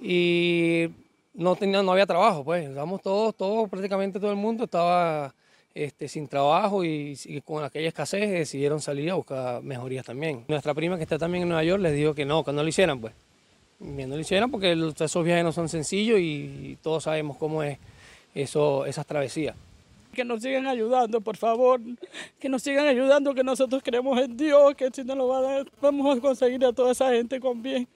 y 0.02 0.90
no, 1.34 1.56
tenía, 1.56 1.82
no 1.82 1.92
había 1.92 2.06
trabajo, 2.06 2.44
pues, 2.44 2.68
estábamos 2.68 3.02
todos, 3.02 3.36
todos, 3.36 3.70
prácticamente 3.70 4.20
todo 4.20 4.32
el 4.32 4.38
mundo 4.38 4.66
estaba 4.66 5.34
este, 5.74 6.08
sin 6.08 6.28
trabajo 6.28 6.84
y, 6.84 7.16
con 7.46 7.64
aquella 7.64 7.88
escasez 7.88 8.30
decidieron 8.30 8.82
salir 8.82 9.12
a 9.12 9.16
buscar 9.16 9.62
mejorías 9.64 10.06
también. 10.06 10.46
Nuestra 10.48 10.74
prima 10.74 10.98
que 10.98 11.04
está 11.04 11.18
también 11.18 11.44
en 11.44 11.50
Nueva 11.50 11.64
York 11.64 11.82
les 11.82 11.94
dijo 11.94 12.14
que 12.14 12.26
no, 12.26 12.44
que 12.44 12.52
no 12.52 12.64
lo 12.64 12.70
hicieran, 12.70 13.00
pues, 13.00 13.14
lo 13.80 14.20
hicieran 14.20 14.52
porque 14.52 14.74
esos 15.00 15.24
viajes 15.24 15.44
no 15.44 15.52
son 15.52 15.70
sencillos 15.70 16.20
y 16.20 16.78
todos 16.82 17.04
sabemos 17.04 17.38
cómo 17.38 17.62
es 17.64 17.78
eso, 18.34 18.86
esas 18.86 19.06
travesías 19.06 19.56
que 20.18 20.26
nos 20.26 20.42
sigan 20.42 20.66
ayudando, 20.66 21.22
por 21.22 21.38
favor, 21.38 21.80
que 22.40 22.50
nos 22.50 22.64
sigan 22.64 22.88
ayudando, 22.88 23.36
que 23.36 23.44
nosotros 23.44 23.84
creemos 23.84 24.20
en 24.20 24.36
Dios, 24.36 24.74
que 24.74 24.90
si 24.92 25.04
no 25.04 25.14
lo 25.14 25.28
va 25.28 25.38
a 25.38 25.42
dar, 25.42 25.72
vamos 25.80 26.18
a 26.18 26.20
conseguir 26.20 26.66
a 26.66 26.74
toda 26.74 26.92
esa 26.92 27.12
gente 27.12 27.40
con 27.40 27.62
bien. 27.62 27.88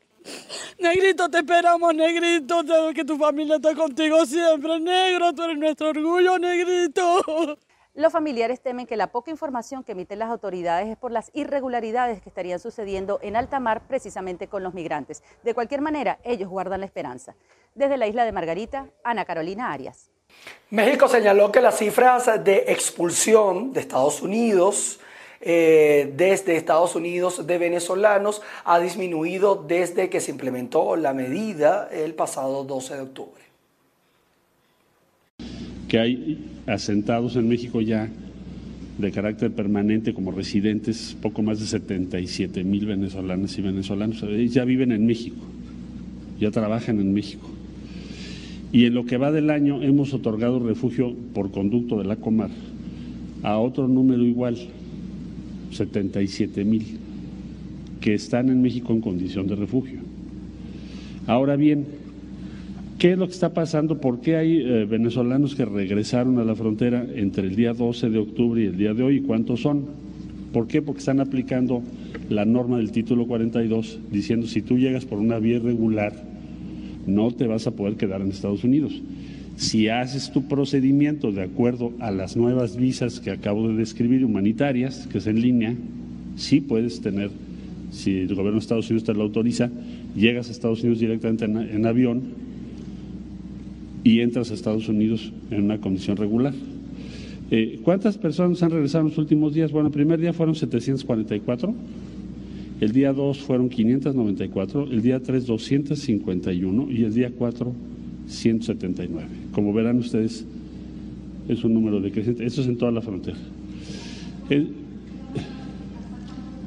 Negrito, 0.77 1.27
te 1.29 1.39
esperamos, 1.39 1.95
negrito. 1.95 2.61
Que 2.93 3.03
tu 3.03 3.17
familia 3.17 3.55
está 3.55 3.73
contigo 3.73 4.23
siempre, 4.27 4.79
negro. 4.79 5.33
Tú 5.33 5.41
eres 5.41 5.57
nuestro 5.57 5.89
orgullo, 5.89 6.37
negrito. 6.37 7.57
Los 7.95 8.13
familiares 8.13 8.61
temen 8.61 8.85
que 8.85 8.97
la 8.97 9.11
poca 9.11 9.31
información 9.31 9.83
que 9.83 9.93
emiten 9.93 10.19
las 10.19 10.29
autoridades 10.29 10.89
es 10.89 10.97
por 10.97 11.11
las 11.11 11.31
irregularidades 11.33 12.21
que 12.21 12.29
estarían 12.29 12.59
sucediendo 12.59 13.17
en 13.23 13.35
alta 13.35 13.59
mar 13.59 13.87
precisamente 13.87 14.47
con 14.47 14.61
los 14.61 14.75
migrantes. 14.75 15.23
De 15.43 15.55
cualquier 15.55 15.81
manera, 15.81 16.19
ellos 16.23 16.49
guardan 16.49 16.81
la 16.81 16.85
esperanza. 16.85 17.35
Desde 17.73 17.97
la 17.97 18.05
isla 18.05 18.25
de 18.25 18.31
Margarita, 18.31 18.91
Ana 19.03 19.25
Carolina 19.25 19.73
Arias. 19.73 20.11
México 20.69 21.07
señaló 21.07 21.51
que 21.51 21.61
las 21.61 21.77
cifras 21.77 22.43
de 22.43 22.65
expulsión 22.67 23.73
de 23.73 23.81
Estados 23.81 24.21
Unidos 24.21 24.99
eh, 25.43 26.13
desde 26.15 26.55
Estados 26.55 26.95
Unidos 26.95 27.47
de 27.47 27.57
venezolanos 27.57 28.43
ha 28.63 28.79
disminuido 28.79 29.65
desde 29.67 30.07
que 30.07 30.21
se 30.21 30.29
implementó 30.29 30.95
la 30.95 31.13
medida 31.13 31.89
el 31.91 32.13
pasado 32.13 32.63
12 32.63 32.93
de 32.93 33.01
octubre. 33.01 33.41
Que 35.87 35.99
hay 35.99 36.61
asentados 36.67 37.35
en 37.35 37.49
México 37.49 37.81
ya 37.81 38.07
de 38.99 39.11
carácter 39.11 39.51
permanente 39.51 40.13
como 40.13 40.31
residentes, 40.31 41.17
poco 41.19 41.41
más 41.41 41.59
de 41.59 41.65
77 41.65 42.63
mil 42.63 42.85
venezolanas 42.85 43.57
y 43.57 43.61
venezolanos, 43.63 44.23
ya 44.49 44.63
viven 44.63 44.91
en 44.91 45.07
México, 45.07 45.43
ya 46.39 46.51
trabajan 46.51 46.99
en 46.99 47.13
México. 47.13 47.49
Y 48.73 48.85
en 48.85 48.93
lo 48.93 49.05
que 49.05 49.17
va 49.17 49.31
del 49.31 49.49
año 49.49 49.81
hemos 49.81 50.13
otorgado 50.13 50.59
refugio 50.59 51.13
por 51.33 51.51
conducto 51.51 51.97
de 51.97 52.05
la 52.05 52.15
Comar 52.15 52.49
a 53.43 53.57
otro 53.57 53.87
número 53.87 54.23
igual, 54.23 54.57
77 55.71 56.63
mil 56.63 56.83
que 57.99 58.13
están 58.13 58.49
en 58.49 58.61
México 58.61 58.93
en 58.93 59.01
condición 59.01 59.47
de 59.47 59.55
refugio. 59.55 59.99
Ahora 61.27 61.55
bien, 61.55 61.85
¿qué 62.97 63.11
es 63.11 63.17
lo 63.17 63.27
que 63.27 63.33
está 63.33 63.53
pasando? 63.53 63.99
¿Por 63.99 64.21
qué 64.21 64.37
hay 64.37 64.57
eh, 64.57 64.85
venezolanos 64.89 65.55
que 65.55 65.65
regresaron 65.65 66.39
a 66.39 66.43
la 66.43 66.55
frontera 66.55 67.05
entre 67.15 67.47
el 67.47 67.55
día 67.55 67.73
12 67.73 68.09
de 68.09 68.17
octubre 68.17 68.63
y 68.63 68.65
el 68.65 68.77
día 68.77 68.93
de 68.93 69.03
hoy? 69.03 69.21
¿Cuántos 69.21 69.61
son? 69.61 69.85
¿Por 70.51 70.67
qué? 70.67 70.81
Porque 70.81 70.99
están 70.99 71.19
aplicando 71.19 71.83
la 72.29 72.43
norma 72.43 72.77
del 72.77 72.91
título 72.91 73.27
42 73.27 73.99
diciendo 74.11 74.47
si 74.47 74.61
tú 74.61 74.77
llegas 74.77 75.05
por 75.05 75.19
una 75.19 75.37
vía 75.37 75.57
irregular, 75.57 76.30
no 77.07 77.31
te 77.31 77.47
vas 77.47 77.67
a 77.67 77.71
poder 77.71 77.95
quedar 77.95 78.21
en 78.21 78.29
Estados 78.29 78.63
Unidos. 78.63 79.01
Si 79.57 79.89
haces 79.89 80.31
tu 80.31 80.47
procedimiento 80.47 81.31
de 81.31 81.43
acuerdo 81.43 81.91
a 81.99 82.11
las 82.11 82.35
nuevas 82.35 82.77
visas 82.77 83.19
que 83.19 83.31
acabo 83.31 83.67
de 83.67 83.75
describir, 83.75 84.25
humanitarias, 84.25 85.07
que 85.07 85.19
es 85.19 85.27
en 85.27 85.41
línea, 85.41 85.75
sí 86.35 86.61
puedes 86.61 87.01
tener, 87.01 87.29
si 87.91 88.19
el 88.19 88.29
gobierno 88.29 88.53
de 88.53 88.59
Estados 88.59 88.89
Unidos 88.89 89.05
te 89.05 89.13
lo 89.13 89.23
autoriza, 89.23 89.69
llegas 90.15 90.49
a 90.49 90.51
Estados 90.51 90.81
Unidos 90.81 90.99
directamente 90.99 91.45
en, 91.45 91.85
avión 91.85 92.21
y 94.03 94.21
entras 94.21 94.51
a 94.51 94.55
Estados 94.55 94.89
Unidos 94.89 95.31
en 95.51 95.63
una 95.63 95.79
condición 95.79 96.17
regular. 96.17 96.53
Eh, 97.51 97.79
¿Cuántas 97.83 98.17
personas 98.17 98.63
han 98.63 98.71
regresado 98.71 99.03
en 99.03 99.09
los 99.09 99.17
últimos 99.17 99.53
días? 99.53 99.71
Bueno, 99.71 99.87
el 99.87 99.93
primer 99.93 100.19
día 100.19 100.33
fueron 100.33 100.55
744, 100.55 101.73
el 102.81 102.91
día 102.91 103.13
2 103.13 103.39
fueron 103.39 103.69
594, 103.69 104.87
el 104.91 105.01
día 105.01 105.21
3 105.21 105.45
251 105.45 106.91
y 106.91 107.03
el 107.03 107.13
día 107.13 107.31
4 107.37 107.73
179. 108.27 109.27
Como 109.53 109.71
verán 109.71 109.99
ustedes, 109.99 110.45
es 111.47 111.63
un 111.63 111.73
número 111.73 112.01
decreciente. 112.01 112.45
Eso 112.45 112.61
es 112.61 112.67
en 112.67 112.77
toda 112.77 112.91
la 112.91 113.01
frontera. 113.01 113.37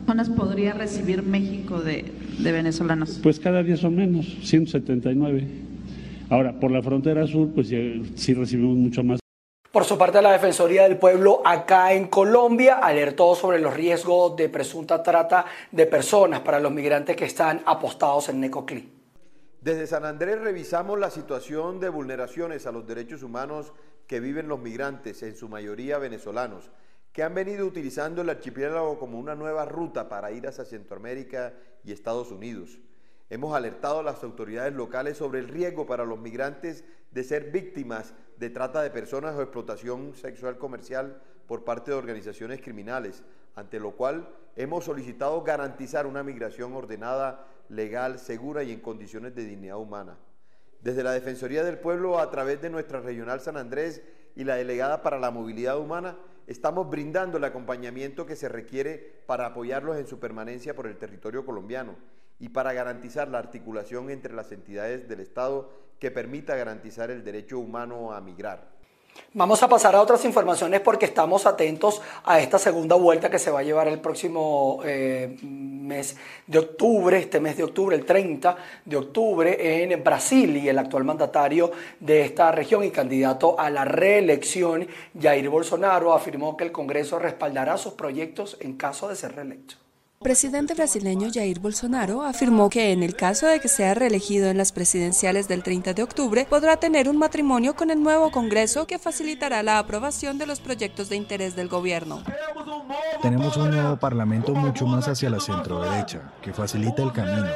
¿Cuántas 0.06 0.30
podría 0.30 0.72
recibir 0.74 1.22
México 1.22 1.80
de, 1.80 2.04
de 2.38 2.52
venezolanos? 2.52 3.18
Pues 3.22 3.40
cada 3.40 3.62
día 3.62 3.76
son 3.76 3.96
menos, 3.96 4.26
179. 4.42 5.44
Ahora, 6.30 6.60
por 6.60 6.70
la 6.70 6.82
frontera 6.82 7.26
sur, 7.26 7.50
pues 7.54 7.72
sí 8.14 8.34
recibimos 8.34 8.76
mucho 8.76 9.02
más. 9.02 9.23
Por 9.74 9.84
su 9.84 9.98
parte, 9.98 10.22
la 10.22 10.30
Defensoría 10.30 10.84
del 10.84 10.98
Pueblo 10.98 11.42
acá 11.44 11.92
en 11.94 12.06
Colombia 12.06 12.76
alertó 12.76 13.34
sobre 13.34 13.58
los 13.58 13.74
riesgos 13.74 14.36
de 14.36 14.48
presunta 14.48 15.02
trata 15.02 15.46
de 15.72 15.84
personas 15.86 16.42
para 16.42 16.60
los 16.60 16.70
migrantes 16.70 17.16
que 17.16 17.24
están 17.24 17.60
apostados 17.66 18.28
en 18.28 18.38
Necoclí. 18.38 18.88
Desde 19.60 19.88
San 19.88 20.04
Andrés 20.04 20.40
revisamos 20.40 20.96
la 21.00 21.10
situación 21.10 21.80
de 21.80 21.88
vulneraciones 21.88 22.68
a 22.68 22.70
los 22.70 22.86
derechos 22.86 23.24
humanos 23.24 23.72
que 24.06 24.20
viven 24.20 24.46
los 24.46 24.60
migrantes, 24.60 25.24
en 25.24 25.34
su 25.34 25.48
mayoría 25.48 25.98
venezolanos, 25.98 26.70
que 27.12 27.24
han 27.24 27.34
venido 27.34 27.66
utilizando 27.66 28.22
el 28.22 28.30
archipiélago 28.30 28.96
como 29.00 29.18
una 29.18 29.34
nueva 29.34 29.64
ruta 29.64 30.08
para 30.08 30.30
ir 30.30 30.46
hacia 30.46 30.64
Centroamérica 30.64 31.52
y 31.82 31.90
Estados 31.90 32.30
Unidos. 32.30 32.78
Hemos 33.30 33.54
alertado 33.54 34.00
a 34.00 34.02
las 34.02 34.22
autoridades 34.22 34.74
locales 34.74 35.16
sobre 35.16 35.38
el 35.38 35.48
riesgo 35.48 35.86
para 35.86 36.04
los 36.04 36.18
migrantes 36.18 36.84
de 37.10 37.24
ser 37.24 37.50
víctimas 37.50 38.14
de 38.36 38.50
trata 38.50 38.82
de 38.82 38.90
personas 38.90 39.34
o 39.34 39.42
explotación 39.42 40.14
sexual 40.14 40.58
comercial 40.58 41.22
por 41.46 41.64
parte 41.64 41.90
de 41.90 41.96
organizaciones 41.96 42.60
criminales, 42.60 43.22
ante 43.54 43.80
lo 43.80 43.92
cual 43.92 44.28
hemos 44.56 44.84
solicitado 44.84 45.42
garantizar 45.42 46.06
una 46.06 46.22
migración 46.22 46.74
ordenada 46.74 47.46
legal, 47.68 48.18
segura 48.18 48.62
y 48.62 48.72
en 48.72 48.80
condiciones 48.80 49.34
de 49.34 49.44
dignidad 49.44 49.78
humana. 49.78 50.18
Desde 50.80 51.02
la 51.02 51.12
Defensoría 51.12 51.64
del 51.64 51.78
Pueblo, 51.78 52.18
a 52.18 52.30
través 52.30 52.60
de 52.60 52.68
nuestra 52.68 53.00
regional 53.00 53.40
San 53.40 53.56
Andrés 53.56 54.02
y 54.36 54.44
la 54.44 54.56
Delegada 54.56 55.02
para 55.02 55.18
la 55.18 55.30
Movilidad 55.30 55.78
Humana, 55.78 56.18
estamos 56.46 56.90
brindando 56.90 57.38
el 57.38 57.44
acompañamiento 57.44 58.26
que 58.26 58.36
se 58.36 58.50
requiere 58.50 59.22
para 59.26 59.46
apoyarlos 59.46 59.96
en 59.96 60.06
su 60.06 60.18
permanencia 60.18 60.76
por 60.76 60.86
el 60.86 60.98
territorio 60.98 61.46
colombiano 61.46 61.96
y 62.38 62.48
para 62.48 62.72
garantizar 62.72 63.28
la 63.28 63.38
articulación 63.38 64.10
entre 64.10 64.34
las 64.34 64.52
entidades 64.52 65.08
del 65.08 65.20
Estado 65.20 65.70
que 65.98 66.10
permita 66.10 66.56
garantizar 66.56 67.10
el 67.10 67.24
derecho 67.24 67.58
humano 67.58 68.12
a 68.12 68.20
migrar. 68.20 68.74
Vamos 69.32 69.62
a 69.62 69.68
pasar 69.68 69.96
a 69.96 70.00
otras 70.00 70.24
informaciones 70.24 70.80
porque 70.80 71.06
estamos 71.06 71.46
atentos 71.46 72.00
a 72.24 72.40
esta 72.40 72.58
segunda 72.58 72.94
vuelta 72.94 73.30
que 73.30 73.38
se 73.38 73.50
va 73.50 73.60
a 73.60 73.62
llevar 73.62 73.88
el 73.88 74.00
próximo 74.00 74.80
eh, 74.84 75.36
mes 75.42 76.16
de 76.46 76.58
octubre, 76.58 77.18
este 77.18 77.40
mes 77.40 77.56
de 77.56 77.64
octubre, 77.64 77.96
el 77.96 78.04
30 78.04 78.56
de 78.84 78.96
octubre 78.96 79.82
en 79.82 80.02
Brasil 80.04 80.56
y 80.56 80.68
el 80.68 80.78
actual 80.78 81.04
mandatario 81.04 81.72
de 81.98 82.22
esta 82.22 82.52
región 82.52 82.84
y 82.84 82.90
candidato 82.90 83.58
a 83.58 83.70
la 83.70 83.84
reelección, 83.84 84.86
Jair 85.20 85.48
Bolsonaro, 85.48 86.12
afirmó 86.12 86.56
que 86.56 86.64
el 86.64 86.72
Congreso 86.72 87.18
respaldará 87.18 87.76
sus 87.76 87.94
proyectos 87.94 88.56
en 88.60 88.76
caso 88.76 89.08
de 89.08 89.16
ser 89.16 89.34
reelecto. 89.34 89.83
Presidente 90.24 90.72
brasileño 90.72 91.28
Jair 91.32 91.60
Bolsonaro 91.60 92.22
afirmó 92.22 92.70
que 92.70 92.92
en 92.92 93.02
el 93.02 93.14
caso 93.14 93.46
de 93.46 93.60
que 93.60 93.68
sea 93.68 93.92
reelegido 93.92 94.48
en 94.48 94.56
las 94.56 94.72
presidenciales 94.72 95.48
del 95.48 95.62
30 95.62 95.92
de 95.92 96.02
octubre, 96.02 96.46
podrá 96.48 96.78
tener 96.78 97.10
un 97.10 97.18
matrimonio 97.18 97.76
con 97.76 97.90
el 97.90 98.02
nuevo 98.02 98.30
Congreso 98.30 98.86
que 98.86 98.98
facilitará 98.98 99.62
la 99.62 99.78
aprobación 99.78 100.38
de 100.38 100.46
los 100.46 100.60
proyectos 100.60 101.10
de 101.10 101.16
interés 101.16 101.54
del 101.54 101.68
gobierno. 101.68 102.22
Tenemos 103.20 103.56
un 103.58 103.70
nuevo 103.70 103.98
parlamento 103.98 104.54
mucho 104.54 104.86
más 104.86 105.06
hacia 105.08 105.28
la 105.28 105.40
centro-derecha, 105.40 106.32
que 106.40 106.54
facilita 106.54 107.02
el 107.02 107.12
camino. 107.12 107.46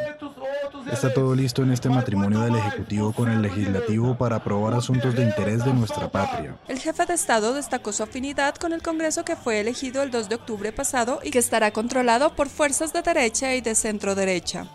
Está 0.93 1.13
todo 1.13 1.35
listo 1.35 1.63
en 1.63 1.71
este 1.71 1.89
matrimonio 1.89 2.41
del 2.41 2.57
Ejecutivo 2.57 3.13
con 3.13 3.31
el 3.31 3.43
Legislativo 3.43 4.17
para 4.17 4.37
aprobar 4.37 4.75
asuntos 4.75 5.15
de 5.15 5.25
interés 5.25 5.65
de 5.65 5.73
nuestra 5.75 6.11
patria. 6.11 6.57
El 6.67 6.79
jefe 6.79 7.05
de 7.05 7.15
Estado 7.15 7.53
destacó 7.53 7.93
su 7.93 8.03
afinidad 8.03 8.55
con 8.57 8.73
el 8.73 8.83
Congreso 8.83 9.25
que 9.25 9.37
fue 9.37 9.61
elegido 9.61 10.03
el 10.03 10.11
2 10.11 10.29
de 10.29 10.35
octubre 10.37 10.73
pasado 10.73 11.21
y 11.23 11.31
que 11.31 11.39
estará 11.39 11.73
controlado 11.73 12.35
por 12.35 12.49
fuerzas 12.49 12.93
de 12.93 13.03
derecha 13.03 13.55
y 13.55 13.61
de 13.61 13.75
centro 13.75 14.15
derecha. 14.15 14.67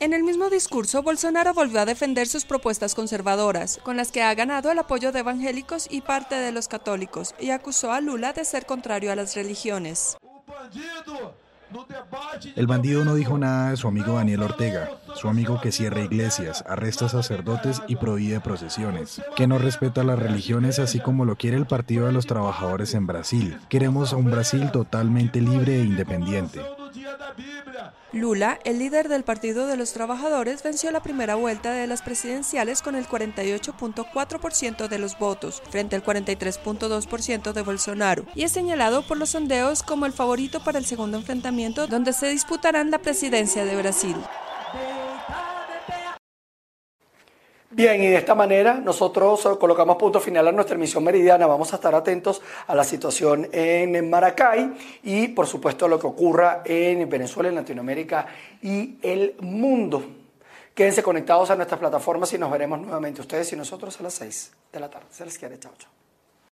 En 0.00 0.14
el 0.14 0.22
mismo 0.22 0.48
discurso, 0.48 1.02
Bolsonaro 1.02 1.52
volvió 1.54 1.80
a 1.80 1.84
defender 1.84 2.28
sus 2.28 2.44
propuestas 2.44 2.94
conservadoras, 2.94 3.78
con 3.82 3.96
las 3.96 4.12
que 4.12 4.22
ha 4.22 4.32
ganado 4.34 4.70
el 4.70 4.78
apoyo 4.78 5.10
de 5.10 5.20
evangélicos 5.20 5.88
y 5.90 6.00
parte 6.00 6.36
de 6.36 6.52
los 6.52 6.68
católicos, 6.68 7.34
y 7.40 7.50
acusó 7.50 7.92
a 7.92 8.00
Lula 8.00 8.32
de 8.32 8.44
ser 8.44 8.64
contrario 8.64 9.10
a 9.10 9.16
las 9.16 9.34
religiones. 9.34 10.16
El 12.56 12.66
bandido 12.66 13.04
no 13.04 13.14
dijo 13.14 13.38
nada 13.38 13.70
de 13.70 13.76
su 13.76 13.88
amigo 13.88 14.14
Daniel 14.14 14.42
Ortega, 14.42 14.90
su 15.14 15.28
amigo 15.28 15.60
que 15.60 15.72
cierra 15.72 16.00
iglesias, 16.00 16.64
arresta 16.66 17.08
sacerdotes 17.08 17.82
y 17.88 17.96
prohíbe 17.96 18.40
procesiones, 18.40 19.20
que 19.36 19.46
no 19.46 19.58
respeta 19.58 20.04
las 20.04 20.18
religiones 20.18 20.78
así 20.78 21.00
como 21.00 21.24
lo 21.24 21.36
quiere 21.36 21.56
el 21.56 21.66
Partido 21.66 22.06
de 22.06 22.12
los 22.12 22.26
Trabajadores 22.26 22.94
en 22.94 23.06
Brasil. 23.06 23.58
Queremos 23.68 24.12
un 24.12 24.30
Brasil 24.30 24.70
totalmente 24.70 25.40
libre 25.40 25.80
e 25.80 25.84
independiente. 25.84 26.60
Lula, 28.12 28.58
el 28.64 28.78
líder 28.78 29.08
del 29.08 29.24
Partido 29.24 29.66
de 29.66 29.76
los 29.76 29.92
Trabajadores, 29.92 30.62
venció 30.62 30.90
la 30.90 31.02
primera 31.02 31.34
vuelta 31.34 31.72
de 31.72 31.86
las 31.86 32.02
presidenciales 32.02 32.82
con 32.82 32.94
el 32.94 33.06
48.4% 33.06 34.88
de 34.88 34.98
los 34.98 35.18
votos, 35.18 35.62
frente 35.70 35.96
al 35.96 36.04
43.2% 36.04 37.52
de 37.52 37.62
Bolsonaro, 37.62 38.24
y 38.34 38.42
es 38.44 38.52
señalado 38.52 39.02
por 39.06 39.16
los 39.16 39.30
sondeos 39.30 39.82
como 39.82 40.06
el 40.06 40.12
favorito 40.12 40.60
para 40.60 40.78
el 40.78 40.86
segundo 40.86 41.18
enfrentamiento 41.18 41.86
donde 41.86 42.12
se 42.12 42.28
disputarán 42.28 42.90
la 42.90 42.98
presidencia 42.98 43.64
de 43.64 43.76
Brasil. 43.76 44.16
Bien, 47.70 48.02
y 48.02 48.06
de 48.06 48.16
esta 48.16 48.34
manera 48.34 48.74
nosotros 48.74 49.46
colocamos 49.60 49.96
punto 49.98 50.20
final 50.20 50.48
a 50.48 50.52
nuestra 50.52 50.74
emisión 50.74 51.04
meridiana. 51.04 51.46
Vamos 51.46 51.70
a 51.72 51.76
estar 51.76 51.94
atentos 51.94 52.40
a 52.66 52.74
la 52.74 52.82
situación 52.82 53.46
en 53.52 54.08
Maracay 54.08 54.72
y, 55.02 55.28
por 55.28 55.46
supuesto, 55.46 55.84
a 55.84 55.88
lo 55.88 55.98
que 55.98 56.06
ocurra 56.06 56.62
en 56.64 57.08
Venezuela, 57.08 57.50
en 57.50 57.56
Latinoamérica 57.56 58.26
y 58.62 58.98
el 59.02 59.36
mundo. 59.40 60.02
Quédense 60.74 61.02
conectados 61.02 61.50
a 61.50 61.56
nuestras 61.56 61.78
plataformas 61.78 62.32
y 62.32 62.38
nos 62.38 62.50
veremos 62.50 62.80
nuevamente 62.80 63.20
ustedes 63.20 63.52
y 63.52 63.56
nosotros 63.56 64.00
a 64.00 64.02
las 64.04 64.14
6 64.14 64.52
de 64.72 64.80
la 64.80 64.88
tarde. 64.88 65.06
Se 65.10 65.26
les 65.26 65.36
quiere, 65.36 65.58
chao, 65.58 65.72
chao. 65.76 65.97